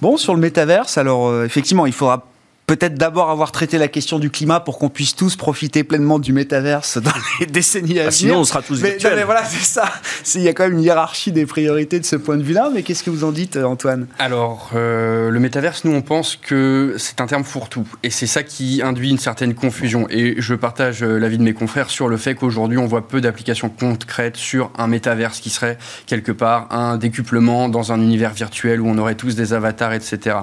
[0.00, 2.29] Bon, sur le métaverse, alors euh, effectivement, il faudra
[2.70, 6.32] peut-être d'abord avoir traité la question du climat pour qu'on puisse tous profiter pleinement du
[6.32, 7.10] métaverse dans
[7.40, 8.12] les décennies à ah, venir.
[8.12, 9.92] Sinon, on sera tous mais, mais voilà, c'est ça.
[10.36, 12.70] Il y a quand même une hiérarchie des priorités de ce point de vue-là.
[12.72, 14.06] Mais qu'est-ce que vous en dites, Antoine?
[14.20, 17.88] Alors, euh, le métaverse, nous, on pense que c'est un terme fourre-tout.
[18.04, 20.06] Et c'est ça qui induit une certaine confusion.
[20.08, 23.20] Et je partage euh, l'avis de mes confrères sur le fait qu'aujourd'hui, on voit peu
[23.20, 28.80] d'applications concrètes sur un métaverse qui serait quelque part un décuplement dans un univers virtuel
[28.80, 30.36] où on aurait tous des avatars, etc.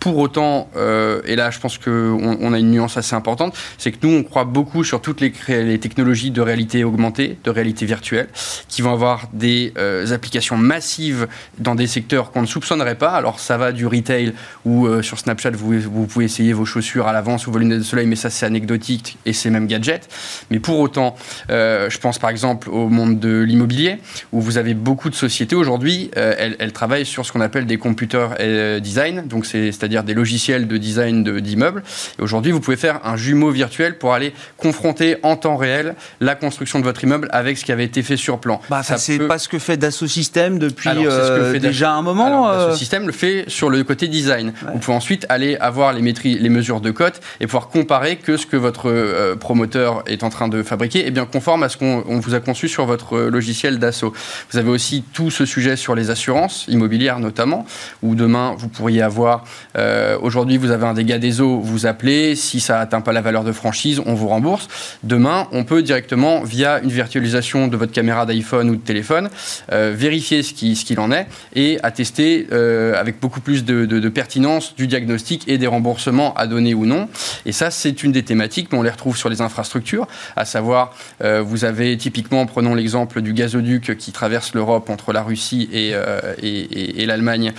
[0.00, 3.92] Pour autant, euh, et là je pense qu'on on a une nuance assez importante, c'est
[3.92, 7.84] que nous on croit beaucoup sur toutes les, les, technologies de réalité augmentée, de réalité
[7.84, 8.28] virtuelle,
[8.66, 11.28] qui vont avoir des euh, applications massives
[11.58, 13.10] dans des secteurs qu'on ne soupçonnerait pas.
[13.10, 14.32] Alors ça va du retail
[14.64, 17.80] où euh, sur Snapchat vous, vous, pouvez essayer vos chaussures à l'avance ou vos lunettes
[17.80, 20.08] de soleil, mais ça c'est anecdotique et c'est même gadget.
[20.50, 21.14] Mais pour autant,
[21.50, 23.98] je pense par exemple au monde de l'immobilier
[24.32, 27.76] où vous avez beaucoup de sociétés aujourd'hui, elles, elles, travaillent sur ce qu'on appelle des
[27.76, 28.36] computers
[28.80, 31.82] design, donc c'est c'est-à-dire des logiciels de design d'immeubles.
[32.18, 36.36] Et aujourd'hui, vous pouvez faire un jumeau virtuel pour aller confronter en temps réel la
[36.36, 38.60] construction de votre immeuble avec ce qui avait été fait sur plan.
[38.70, 42.26] Bah, ça c'est pas ce que fait Dassault Systèmes depuis euh, déjà un moment.
[42.26, 42.76] Alors, Dassault euh.
[42.76, 44.52] Systèmes le fait sur le côté design.
[44.72, 48.46] Vous pouvez ensuite aller avoir les, les mesures de cote et pouvoir comparer que ce
[48.46, 52.20] que votre euh, promoteur est en train de fabriquer est bien conforme à ce qu'on
[52.20, 54.12] vous a conçu sur votre logiciel Dassault.
[54.52, 57.66] Vous avez aussi tout ce sujet sur les assurances immobilières notamment,
[58.02, 59.44] où demain vous pourriez avoir
[59.80, 62.36] Euh, aujourd'hui, vous avez un dégât des eaux, vous appelez.
[62.36, 64.68] Si ça atteint pas la valeur de franchise, on vous rembourse.
[65.02, 69.30] Demain, on peut directement, via une virtualisation de votre caméra d'iPhone ou de téléphone,
[69.72, 74.86] euh, vérifier ce qu'il en est et attester euh, avec beaucoup plus de, pertinence du
[74.86, 77.08] diagnostic et des remboursements à donner ou non.
[77.46, 80.06] Et ça, c'est une des thématiques, mais on les retrouve sur les infrastructures,
[80.36, 85.22] à savoir, euh, vous avez typiquement, prenons l'exemple du gazoduc qui traverse l'Europe entre la
[85.22, 85.94] Russie et,
[86.42, 87.52] et, l'Allemagne.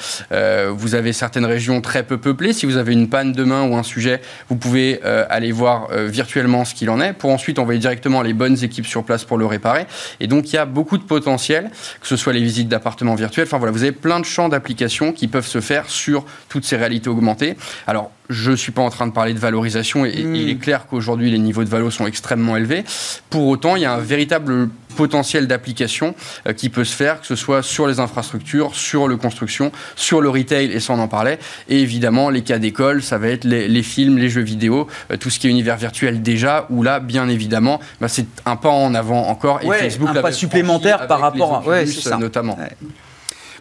[0.70, 2.54] Vous avez certaines régions très peu peuplées.
[2.54, 6.08] Si vous avez une panne demain ou un sujet, vous pouvez euh, aller voir euh,
[6.08, 9.38] virtuellement ce qu'il en est, pour ensuite envoyer directement les bonnes équipes sur place pour
[9.38, 9.86] le réparer.
[10.20, 13.48] Et donc, il y a beaucoup de potentiel, que ce soit les visites d'appartements virtuels.
[13.48, 16.78] Enfin voilà, vous avez plein de champs d'application qui peuvent se faire sur toutes ces
[16.78, 17.56] réalités augmentées.
[17.88, 20.56] Alors, je ne suis pas en train de parler de valorisation et, et il est
[20.56, 22.84] clair qu'aujourd'hui, les niveaux de valo sont extrêmement élevés.
[23.30, 26.14] Pour autant, il y a un véritable potentiel d'application
[26.48, 30.22] euh, qui peut se faire, que ce soit sur les infrastructures, sur le construction, sur
[30.22, 31.40] le retail, et ça on en parlait,
[31.70, 35.18] et évidemment les cas d'école, ça va être les, les films, les jeux vidéo, euh,
[35.18, 38.70] tout ce qui est univers virtuel déjà, où là, bien évidemment, bah, c'est un pas
[38.70, 42.18] en avant encore, et Ouais, Facebook un pas supplémentaire par rapport à- ouais, ça.
[42.18, 42.58] notamment.
[42.60, 42.70] Ouais.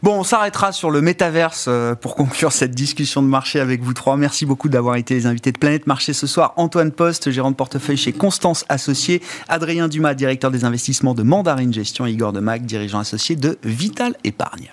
[0.02, 3.92] Bon, on s'arrêtera sur le métaverse euh, pour conclure cette discussion de marché avec vous
[3.92, 4.16] trois.
[4.16, 6.54] Merci beaucoup d'avoir été les invités de Planète Marché ce soir.
[6.56, 9.20] Antoine Post, gérant de portefeuille chez Constance Associés.
[9.48, 12.06] Adrien Dumas, directeur des investissements de Mandarine Gestion.
[12.06, 14.70] Igor Demac, dirigeant associé de Vital Épargne.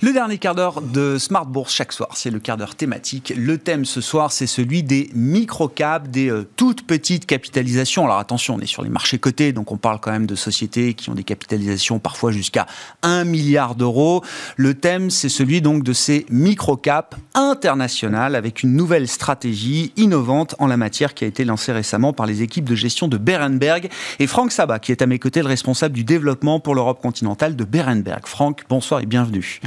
[0.00, 3.32] Le dernier quart d'heure de Smart Bourse chaque soir, c'est le quart d'heure thématique.
[3.36, 8.04] Le thème ce soir, c'est celui des micro-caps, des euh, toutes petites capitalisations.
[8.04, 10.94] Alors attention, on est sur les marchés cotés, donc on parle quand même de sociétés
[10.94, 12.66] qui ont des capitalisations parfois jusqu'à
[13.02, 14.22] 1 milliard d'euros.
[14.56, 20.68] Le thème, c'est celui donc de ces micro-caps internationales avec une nouvelle stratégie innovante en
[20.68, 23.90] la matière qui a été lancée récemment par les équipes de gestion de Berenberg.
[24.20, 27.56] Et Franck Sabat, qui est à mes côtés le responsable du développement pour l'Europe continentale
[27.56, 28.28] de Berenberg.
[28.28, 29.58] Franck, bonsoir et bienvenue.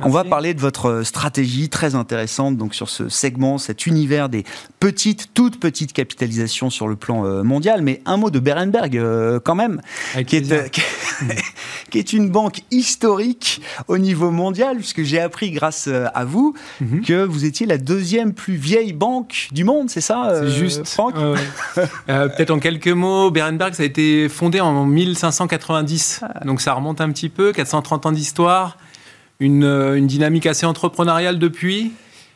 [0.00, 4.44] On va parler de votre stratégie très intéressante donc sur ce segment, cet univers des
[4.80, 7.82] petites, toutes petites capitalisations sur le plan euh, mondial.
[7.82, 9.80] Mais un mot de Berenberg euh, quand même,
[10.14, 10.64] Avec qui est, plaisir.
[10.64, 10.80] euh, qui-
[11.90, 16.54] qui est une banque historique au niveau mondial, puisque j'ai appris grâce euh, à vous
[16.80, 17.02] Mhm.
[17.02, 20.86] que vous étiez la deuxième plus vieille banque du monde, c'est ça, euh, C'est juste.
[20.88, 21.14] Franck.
[22.08, 26.20] Euh, Peut-être en quelques mots, Berenberg, ça a été fondé en 1590.
[26.22, 26.44] Ah.
[26.44, 28.76] Donc ça remonte un petit peu, 430 ans d'histoire,
[29.40, 31.92] une, euh, une dynamique assez entrepreneuriale depuis.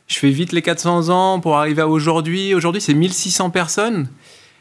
[0.08, 2.54] Je fais vite les 400 ans pour arriver à aujourd'hui.
[2.54, 4.08] Aujourd'hui, c'est 1600 personnes.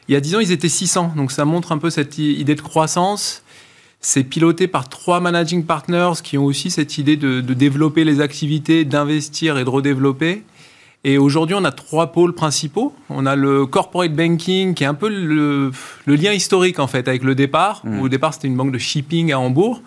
[0.08, 1.14] Il y a 10 ans, ils étaient 600.
[1.16, 3.42] Donc ça montre un peu cette idée de croissance.
[4.00, 8.20] C'est piloté par trois managing partners qui ont aussi cette idée de, de développer les
[8.20, 10.42] activités, d'investir et de redévelopper.
[11.04, 12.94] Et aujourd'hui, on a trois pôles principaux.
[13.10, 15.70] On a le corporate banking, qui est un peu le,
[16.06, 17.82] le lien historique en fait avec le départ.
[17.84, 18.00] Mm.
[18.00, 19.82] Au départ, c'était une banque de shipping à Hambourg.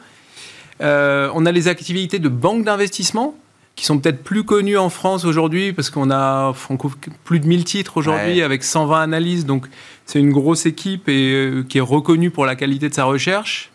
[0.82, 3.36] Euh, on a les activités de banque d'investissement,
[3.76, 6.78] qui sont peut-être plus connues en France aujourd'hui, parce qu'on a on
[7.24, 8.42] plus de 1000 titres aujourd'hui, Ouais.
[8.42, 9.46] avec 120 analyses.
[9.46, 9.68] Donc,
[10.06, 13.70] c'est une grosse équipe et euh, qui est reconnue pour la qualité de sa recherche.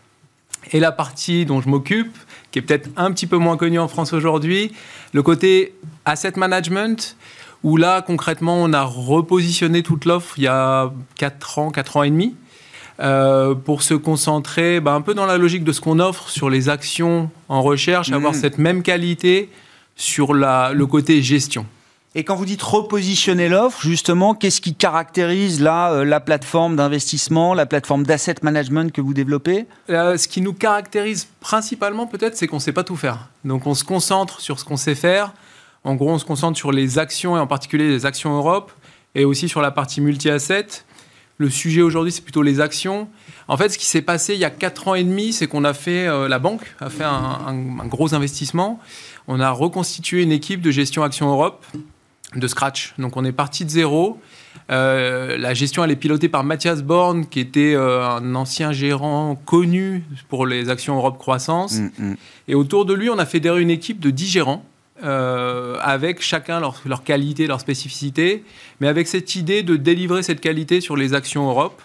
[0.73, 2.17] Et la partie dont je m'occupe,
[2.51, 4.73] qui est peut-être un petit peu moins connue en France aujourd'hui,
[5.13, 5.75] le côté
[6.05, 7.17] asset management,
[7.63, 12.03] où là, concrètement, on a repositionné toute l'offre il y a 4 ans, 4 ans
[12.03, 12.35] et demi,
[13.01, 16.51] euh, pour se concentrer bah, un peu dans la logique de ce qu'on offre sur
[16.51, 18.17] les actions en recherche, Mhm.
[18.17, 19.49] avoir cette même qualité
[19.97, 21.67] sur la, le côté gestion.
[22.15, 27.55] Et quand vous dites repositionner l'offre, justement, qu'est-ce qui caractérise là euh, la plateforme d'investissement,
[27.55, 29.65] la plateforme d'asset management que vous développez?
[29.89, 33.29] Euh, ce qui nous caractérise principalement, peut-être, c'est qu'on ne sait pas tout faire.
[33.47, 35.33] Donc, on se concentre sur ce qu'on sait faire.
[35.85, 38.73] En gros, on se concentre sur les actions, et en particulier les actions Europe,
[39.15, 40.67] et aussi sur la partie multi-asset.
[41.43, 43.09] Le sujet aujourd'hui, c'est plutôt les actions.
[43.49, 45.65] En fait, ce qui s'est passé il y a 4 ans et demi, c'est qu'on
[45.65, 47.11] a fait, euh, la banque a fait un,
[47.49, 48.79] un- un gros investissement.
[49.27, 51.65] On a reconstitué une équipe de gestion Action Europe
[52.37, 52.95] de scratch.
[52.97, 54.21] Donc, on est parti de zéro.
[54.71, 59.35] Euh, la gestion, elle est pilotée par Mathias Born, qui était euh, un ancien gérant
[59.35, 61.79] connu pour les actions Europe Croissance.
[61.99, 62.15] Mm,
[62.47, 64.65] Et autour de lui, on a fédéré une équipe de 10 gérants,
[65.03, 68.45] euh, avec chacun leur, leur qualité, leur spécificité,
[68.81, 71.81] mais avec cette idée de délivrer cette qualité sur les actions Europe.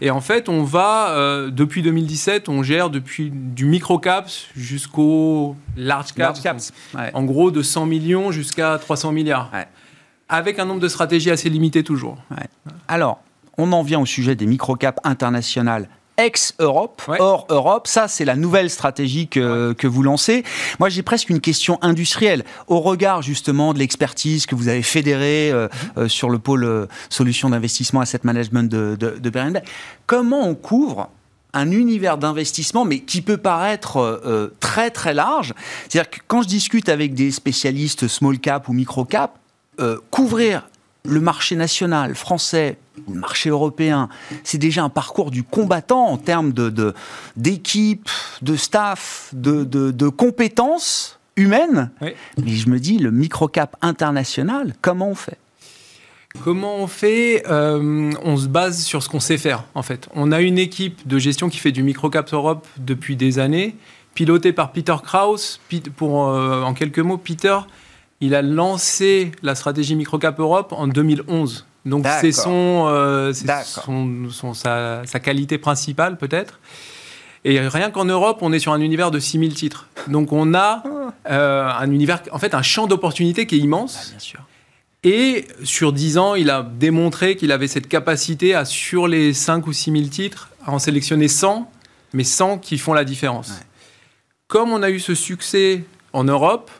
[0.00, 6.12] Et en fait, on va, euh, depuis 2017, on gère depuis du micro-caps jusqu'au large
[6.12, 6.18] caps.
[6.18, 6.72] Large caps.
[6.94, 7.10] Ouais.
[7.14, 9.50] En gros, de 100 millions jusqu'à 300 milliards.
[9.54, 9.66] Ouais.
[10.28, 12.18] Avec un nombre de stratégies assez limité toujours.
[12.88, 13.22] Alors,
[13.58, 17.18] on en vient au sujet des microcaps internationales ex-Europe, Ouais.
[17.20, 17.86] hors Europe.
[17.86, 20.44] Ça, c'est la nouvelle stratégie que, que vous lancez.
[20.80, 22.44] Moi, j'ai presque une question industrielle.
[22.68, 26.86] Au regard, justement, de l'expertise que vous avez fédérée euh, euh, sur le pôle euh,
[27.10, 29.20] solutions d'investissement asset management de, de,
[30.06, 31.10] comment on couvre
[31.52, 35.54] un univers d'investissement, mais qui peut paraître euh, très très large?
[35.88, 39.38] C'est-à-dire que quand je discute avec des spécialistes small cap ou micro cap,
[39.80, 40.68] euh, couvrir
[41.06, 42.78] le marché national français,
[43.08, 44.08] le marché européen,
[44.44, 46.94] c'est déjà un parcours du combattant en termes de, de-
[47.36, 48.08] d'équipe,
[48.42, 51.90] de staff, de, de- de compétences humaines.
[52.00, 52.10] Oui.
[52.42, 55.38] Mais je me dis, le micro-cap international, comment on fait?
[56.44, 57.44] Comment on fait?
[57.48, 60.08] Euh, On se base sur ce qu'on sait faire, en fait.
[60.14, 63.74] On a une équipe de gestion qui fait du Microcap Europe depuis des années,
[64.14, 65.60] pilotée par Peter Kraus.
[65.96, 67.56] Pour, euh, en quelques mots, Peter,
[68.20, 71.66] il a lancé la stratégie Microcap Europe en 2011.
[71.84, 73.84] Donc c'est son, euh, D'accord.
[73.84, 76.58] son- son- sa, sa qualité principale, peut-être.
[77.44, 79.86] Et rien qu'en Europe, on est sur un univers de 6000 titres.
[80.08, 80.82] Donc on a
[81.30, 84.08] euh, un univers, en fait, un champ d'opportunités qui est immense.
[84.10, 84.40] Bien sûr.
[85.04, 89.64] Et sur 10 ans, il a démontré qu'il avait cette capacité à, sur les 5
[89.68, 91.70] ou 6 000 titres, à en sélectionner 100,
[92.12, 93.50] mais 100 qui font la différence.
[93.50, 93.54] Ouais.
[94.48, 96.70] Comme on a eu ce succès en Europe,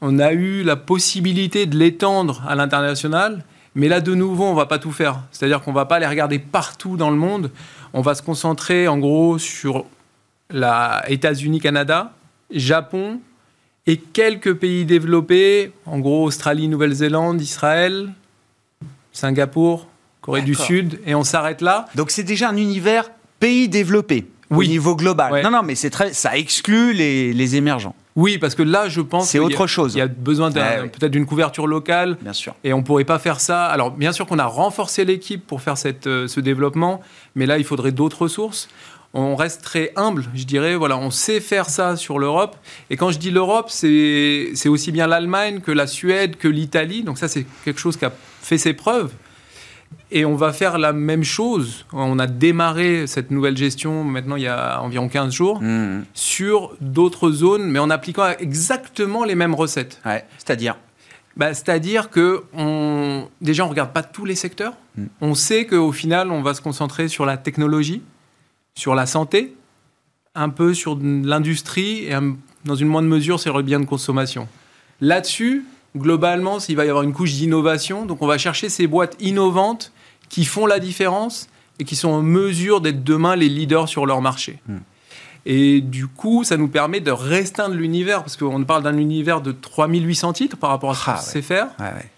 [0.00, 3.44] on a eu la possibilité de l'étendre à l'international,
[3.74, 5.20] mais là, de nouveau, on va pas tout faire.
[5.30, 7.50] C'est-à-dire qu'on va pas les regarder partout dans le monde.
[7.92, 9.84] On va se concentrer, en gros, sur
[10.50, 12.12] la États-Unis, Canada,
[12.50, 13.20] Japon,
[13.86, 18.12] et quelques pays développés, en gros Australie, Nouvelle-Zélande, Israël,
[19.12, 19.86] Singapour,
[20.20, 20.54] Corée du.
[20.54, 21.86] Sud, et on s'arrête là.
[21.94, 24.66] Donc c'est déjà un univers pays développé Oui.
[24.66, 25.32] au niveau global.
[25.32, 25.42] Ouais.
[25.42, 27.94] Non, non, mais c'est très, ça exclut les, les émergents.
[28.20, 29.94] Oui, parce que là, je pense C'est qu'il y a- autre chose.
[29.94, 30.88] Il y a besoin Ouais, ouais.
[30.88, 32.52] peut-être d'une couverture locale, Bien sûr.
[32.64, 33.66] et on pourrait pas faire ça.
[33.66, 37.00] Alors, bien sûr qu'on a renforcé l'équipe pour faire cette, euh, ce développement,
[37.36, 38.68] mais là, il faudrait d'autres ressources.
[39.14, 40.74] On reste très humble, je dirais.
[40.74, 42.56] Voilà, on sait faire ça sur l'Europe.
[42.90, 47.04] Et quand je dis l'Europe, c'est c'est aussi bien l'Allemagne que la Suède, que l'Italie.
[47.04, 48.12] Donc ça, c'est quelque chose qui a
[48.42, 49.12] fait ses preuves.
[50.10, 51.84] Et on va faire la même chose.
[51.92, 56.04] On a démarré cette nouvelle gestion maintenant il y a environ 15 jours Mmh.
[56.14, 60.00] sur d'autres zones, mais en appliquant exactement les mêmes recettes.
[60.06, 60.24] Ouais.
[60.38, 60.76] C'est-à-dire
[61.36, 63.28] Bah, C'est-à-dire que on...
[63.42, 64.72] déjà, on regarde pas tous les secteurs.
[64.96, 65.04] Mm.
[65.20, 68.02] On sait qu'au final, on va se concentrer sur la technologie,
[68.74, 69.54] sur la santé,
[70.34, 72.34] un peu sur l'industrie et un-
[72.64, 74.48] dans une moindre mesure sur le bien de consommation.
[75.00, 75.64] Là-dessus,
[75.96, 78.06] globalement, il va y avoir une couche d'innovation.
[78.06, 79.92] Donc, on va chercher ces boîtes innovantes
[80.28, 81.48] qui font la différence
[81.78, 84.58] et qui sont en mesure d'être demain les leaders sur leur marché.
[84.66, 84.76] Mm.
[85.46, 89.52] Et du coup, ça nous permet de restreindre l'univers, parce qu'on parle d'un univers de
[89.52, 91.20] 3800 titres par rapport à ce qu'on Ah, ouais.
[91.22, 91.68] sait faire.
[91.78, 92.10] ouais, ouais.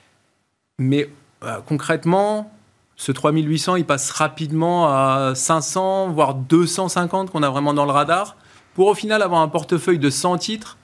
[0.79, 1.09] Mais
[1.45, 2.51] euh, concrètement,
[2.97, 8.37] ce 3800, il passe rapidement à 500, voire 250 qu'on a vraiment dans le radar,
[8.75, 10.79] pour au final avoir un portefeuille de 100 titres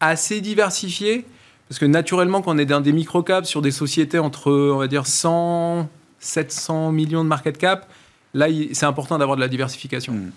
[0.00, 1.24] assez diversifié.
[1.68, 4.88] Parce que naturellement, quand on est dans des microcaps sur des sociétés entre, on va
[4.88, 5.88] dire, 100,
[6.22, 7.88] 700 millions de market cap,
[8.32, 10.12] là, c'est important d'avoir de la diversification.
[10.14, 10.30] Mm.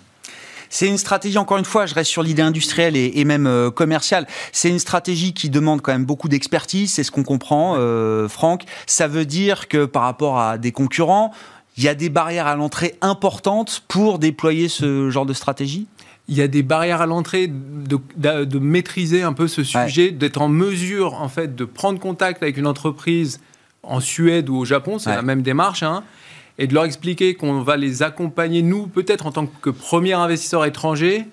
[0.68, 3.70] C'est une stratégie, encore une fois, je reste sur l'idée industrielle et, et même euh,
[3.70, 4.26] commerciale.
[4.50, 8.64] C'est une stratégie qui demande quand même beaucoup d'expertise, c'est ce qu'on comprend, euh, Franck.
[8.86, 11.32] Ça veut dire que par rapport à des concurrents,
[11.76, 15.86] il y a des barrières à l'entrée importantes pour déployer ce genre de stratégie?
[16.26, 20.10] Il y a des barrières à l'entrée de, de- de maîtriser un peu ce sujet,
[20.10, 23.38] d'être en mesure en fait de prendre contact avec une entreprise
[23.86, 25.16] en Suède ou au Japon, c'est Ouais.
[25.16, 26.02] la même démarche, hein,
[26.58, 30.64] et de leur expliquer qu'on va les accompagner nous peut-être en tant que premier investisseur
[30.64, 31.24] étranger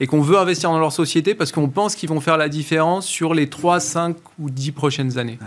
[0.00, 3.06] et qu'on veut investir dans leur société parce qu'on pense qu'ils vont faire la différence
[3.06, 5.38] sur les 3, 5 ou 10 prochaines années.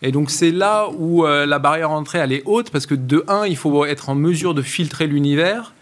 [0.00, 2.94] Et donc c'est là où euh, la barrière à l'entrée elle est haute parce que
[2.94, 5.74] de 1, il faut être en mesure de filtrer l'univers.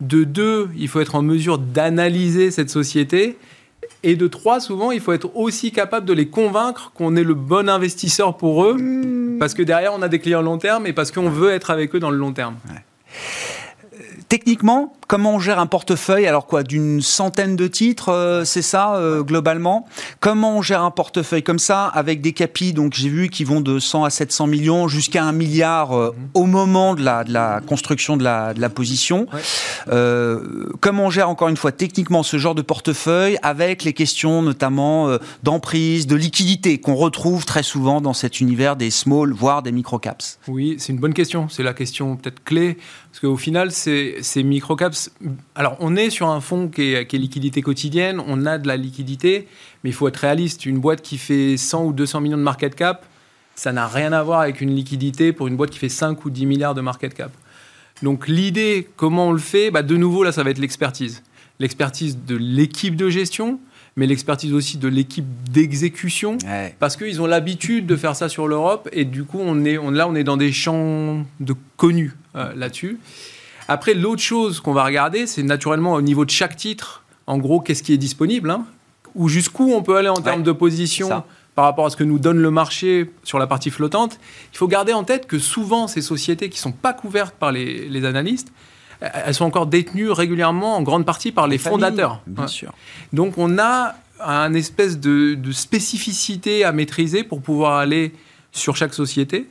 [0.00, 3.36] De deux, il faut être en mesure d'analyser cette société.
[4.06, 7.32] Et de trois, souvent, il faut être aussi capable de les convaincre qu'on est le
[7.32, 8.76] bon investisseur pour eux.
[9.40, 11.94] Parce que derrière, on a des clients long terme et parce qu'on veut être avec
[11.94, 12.56] eux dans le long terme.
[14.34, 18.96] Techniquement, comment on gère un portefeuille Alors quoi, d'une centaine de titres, euh, c'est ça
[18.96, 19.86] euh, globalement?
[20.18, 23.60] Comment on gère un portefeuille comme ça avec des capis Donc j'ai vu qui vont
[23.60, 27.60] de 100 à 700 millions jusqu'à un milliard euh, au moment de la, de la
[27.64, 29.28] construction de la, de la position.
[29.32, 29.40] Ouais.
[30.80, 35.16] Comment on gère encore une fois techniquement ce genre de portefeuille avec les questions notamment
[35.44, 40.40] d'emprise, de liquidité qu'on retrouve très souvent dans cet univers des small voire des microcaps.
[40.48, 41.48] Oui, c'est une bonne question.
[41.48, 42.78] C'est la question peut-être clé.
[43.14, 45.12] Parce qu'au final, c'est- ces microcaps.
[45.54, 48.20] Alors, on est sur un fonds qui est, qui est liquidité quotidienne.
[48.26, 49.46] On a de la liquidité.
[49.84, 50.66] Mais il faut être réaliste.
[50.66, 53.06] Une boîte qui fait 100 ou 200 millions de market cap,
[53.54, 56.30] ça n'a rien à voir avec une liquidité pour une boîte qui fait 5 ou
[56.30, 57.30] 10 milliards de market cap.
[58.02, 59.70] Donc l'idée, comment on le fait?
[59.70, 61.22] Bah, De nouveau, là, ça va être l'expertise.
[61.60, 63.60] L'expertise de l'équipe de gestion,
[63.96, 66.74] mais l'expertise aussi de l'équipe d'exécution, Ouais.
[66.78, 69.90] parce qu'ils ont l'habitude de faire ça sur l'Europe, et du coup, on est, on,
[69.90, 72.98] là, on est dans des champs de connus euh, là-dessus.
[73.68, 77.60] Après, l'autre chose qu'on va regarder, c'est naturellement au niveau de chaque titre, en gros,
[77.60, 78.66] qu'est-ce qui est disponible, hein,
[79.14, 81.24] ou jusqu'où on peut aller en termes de position ça.
[81.54, 84.18] par rapport à ce que nous donne le marché sur la partie flottante.
[84.52, 87.52] Il faut garder en tête que souvent, ces sociétés qui ne sont pas couvertes par
[87.52, 88.52] les, les analystes,
[89.12, 92.20] elles sont encore détenues régulièrement en grande partie par les, fondateurs.
[92.26, 92.48] Bien Ouais.
[92.48, 92.72] sûr.
[93.12, 98.12] Donc on a un espèce de, de spécificité à maîtriser pour pouvoir aller
[98.52, 99.48] sur chaque société.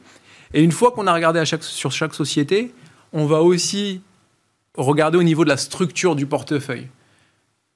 [0.53, 2.73] Et une fois qu'on a regardé à chaque, sur chaque société,
[3.11, 4.01] on va aussi
[4.77, 6.87] regarder au niveau de la structure du portefeuille.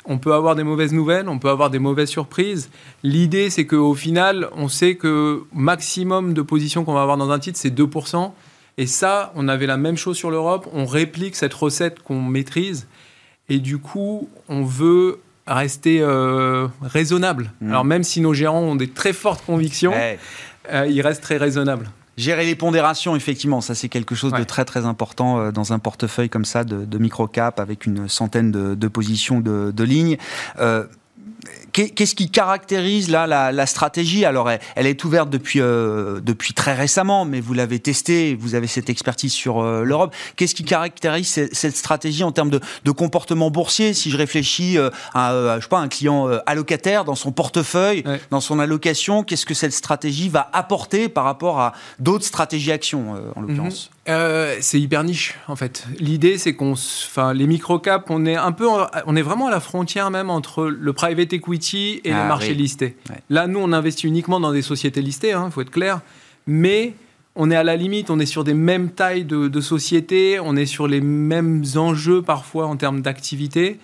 [0.05, 2.69] On peut avoir des mauvaises nouvelles, on peut avoir des mauvaises surprises.
[3.03, 7.39] L'idée, c'est qu'au final, on sait que maximum de positions qu'on va avoir dans un
[7.39, 8.31] titre, c'est 2%.
[8.77, 10.67] Et ça, on avait la même chose sur l'Europe.
[10.73, 12.87] On réplique cette recette qu'on maîtrise.
[13.49, 17.51] Et du coup, on veut rester euh, raisonnable.
[17.61, 17.69] Mhm.
[17.69, 21.89] Alors même si nos gérants ont des très fortes convictions, euh, ils restent très raisonnables.
[22.17, 25.79] Gérer les pondérations, effectivement, ça c'est quelque chose de très très important euh, dans un
[25.79, 30.17] portefeuille comme ça de, de micro-cap avec une centaine de, de positions de, de lignes.
[30.59, 30.85] Euh,
[31.85, 34.25] Qu'est-ce qui caractérise là la, la stratégie?
[34.25, 38.55] Alors, elle, elle est ouverte depuis euh, depuis très récemment, mais vous l'avez testée, vous
[38.55, 40.13] avez cette expertise sur euh, l'Europe.
[40.35, 43.93] Qu'est-ce qui caractérise ce- cette stratégie en termes de, de comportement boursier?
[43.93, 48.03] Si je réfléchis euh, à, euh, je sais pas, un client allocataire dans son portefeuille,
[48.05, 48.19] Ouais.
[48.31, 53.15] dans son allocation, qu'est-ce que cette stratégie va apporter par rapport à d'autres stratégies actions,
[53.15, 53.91] euh, en l'occurrence?
[54.09, 55.85] Euh, c'est hyper niche en fait.
[55.99, 59.51] L'idée c'est qu'on, enfin les microcaps, on est un peu, en- on est vraiment à
[59.51, 62.55] la frontière même entre le private equity et Ah, les marchés oui.
[62.57, 62.95] listés.
[63.09, 63.17] Ouais.
[63.29, 65.99] Là, nous on investit uniquement dans des sociétés listées, il faut être clair.
[66.45, 66.93] Mais
[67.35, 70.55] on est à la limite, on est sur des mêmes tailles de, de sociétés, on
[70.55, 73.77] est sur les mêmes enjeux parfois en termes d'activité.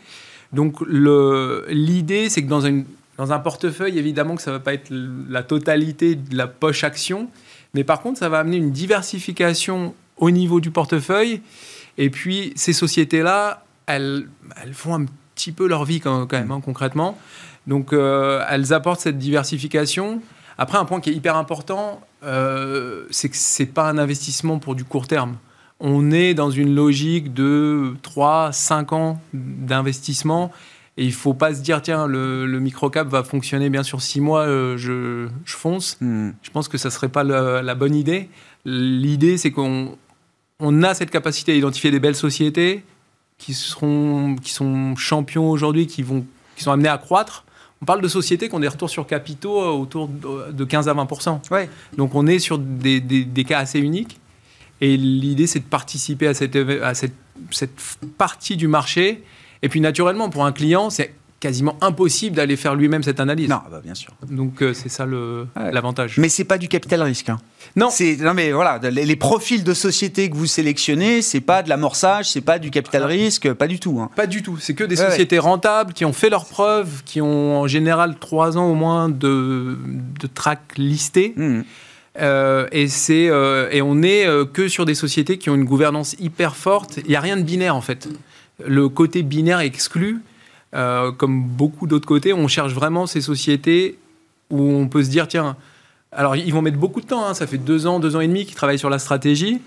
[0.53, 2.85] Donc l'idée c'est que dans, une,
[3.17, 4.89] dans un portefeuille, évidemment que ça va pas être
[5.29, 7.27] la totalité de la poche action,
[7.73, 11.41] mais par contre ça va amener une diversification au niveau du portefeuille.
[11.97, 14.27] Et puis, ces sociétés-là, elles,
[14.61, 15.05] elles font un
[15.35, 17.17] petit peu leur vie quand, quand même, hein, concrètement.
[17.67, 20.21] Donc, euh, elles apportent cette diversification.
[20.57, 24.59] Après, un point qui est hyper important, euh, c'est que ce n'est pas un investissement
[24.59, 25.37] pour du court terme.
[25.79, 30.51] On est dans une logique de 3, 5 ans d'investissement.
[30.97, 34.01] Et il ne faut pas se dire, tiens, le, le microcap va fonctionner bien sur
[34.01, 35.97] 6 mois, euh, je, je fonce.
[36.01, 36.31] Hmm.
[36.43, 38.29] Je pense que ça serait pas la bonne idée.
[38.65, 39.97] L'idée, c'est qu'on
[40.65, 42.83] on a cette capacité à identifier des belles sociétés
[43.37, 47.43] qui, seront, qui sont champions aujourd'hui, qui, vont, qui sont amenés à croître.
[47.81, 50.87] On parle de sociétés qui ont des retours sur capitaux euh, autour de de 15
[50.87, 51.69] à 20 Ouais.
[51.97, 54.19] Donc on est sur des, des- des cas assez uniques.
[54.79, 57.13] Et l'idée, c'est de participer à, cette, à cette,
[57.51, 57.75] cette
[58.17, 59.23] partie du marché.
[59.61, 61.13] Et puis naturellement, pour un client, c'est
[61.43, 63.49] quasiment impossible d'aller faire lui-même cette analyse.
[63.49, 64.13] Non, bah, bien sûr.
[64.29, 65.71] Donc euh, c'est ça le- Ouais.
[65.71, 66.17] l'avantage.
[66.17, 67.27] Mais c'est pas du capital risque.
[67.29, 67.37] hein.
[67.75, 67.89] Non.
[68.21, 72.29] Non mais voilà, les, les profils de sociétés que vous sélectionnez, c'est pas de l'amorçage,
[72.31, 73.99] c'est pas du capital risque, pas du tout.
[73.99, 74.09] hein.
[74.15, 74.57] Pas du tout.
[74.59, 78.15] C'est que des Ouais, sociétés rentables qui ont fait leurs preuves, qui ont en général
[78.19, 79.77] trois ans au moins de,
[80.21, 81.33] de track listé.
[81.35, 81.61] Hmm.
[82.21, 85.65] Euh, et, c'est, euh, et on est euh, que sur des sociétés qui ont une
[85.65, 86.97] gouvernance hyper forte.
[87.03, 88.07] Il n'y a rien de binaire en fait.
[88.65, 90.21] Le côté binaire exclu.
[90.73, 93.97] Euh, comme beaucoup d'autres côtés, on cherche vraiment ces sociétés
[94.49, 95.55] où on peut se dire tiens,
[96.11, 98.27] alors ils vont mettre beaucoup de temps, hein, ça fait deux ans, deux ans et
[98.27, 99.59] demi qu'ils travaillent sur la stratégie.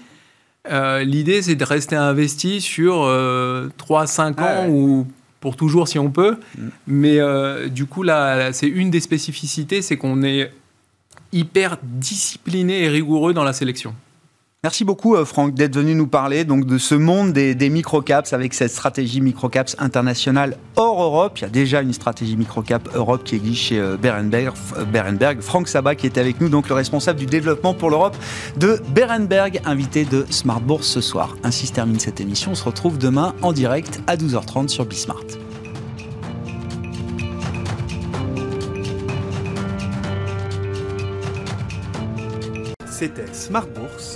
[0.71, 4.69] Euh, L'idée, c'est de rester investi sur euh, 3-5 ans Ah ouais.
[4.69, 5.07] ou
[5.41, 6.39] pour toujours si on peut.
[6.57, 6.69] Mm.
[6.87, 10.53] Mais euh, du coup, là, là, c'est une des spécificités, c'est qu'on est
[11.33, 13.95] hyper discipliné et rigoureux dans la sélection.
[14.67, 18.53] Merci beaucoup euh, Franck d'être venu nous parler donc de ce monde des, microcaps avec
[18.53, 21.39] cette stratégie microcaps internationale hors Europe.
[21.39, 25.41] Il y a déjà une stratégie microcap Europe qui existe chez euh, euh, Berenberg.
[25.41, 28.17] Franck Sabat qui était avec nous, donc le responsable du développement pour l'Europe
[28.57, 31.37] de Berenberg, invité de Smart Bourse ce soir.
[31.45, 32.51] Ainsi se termine cette émission.
[32.51, 35.23] On se retrouve demain en direct à 12h30 sur Bismart.
[42.91, 44.16] C'était Smart Bourse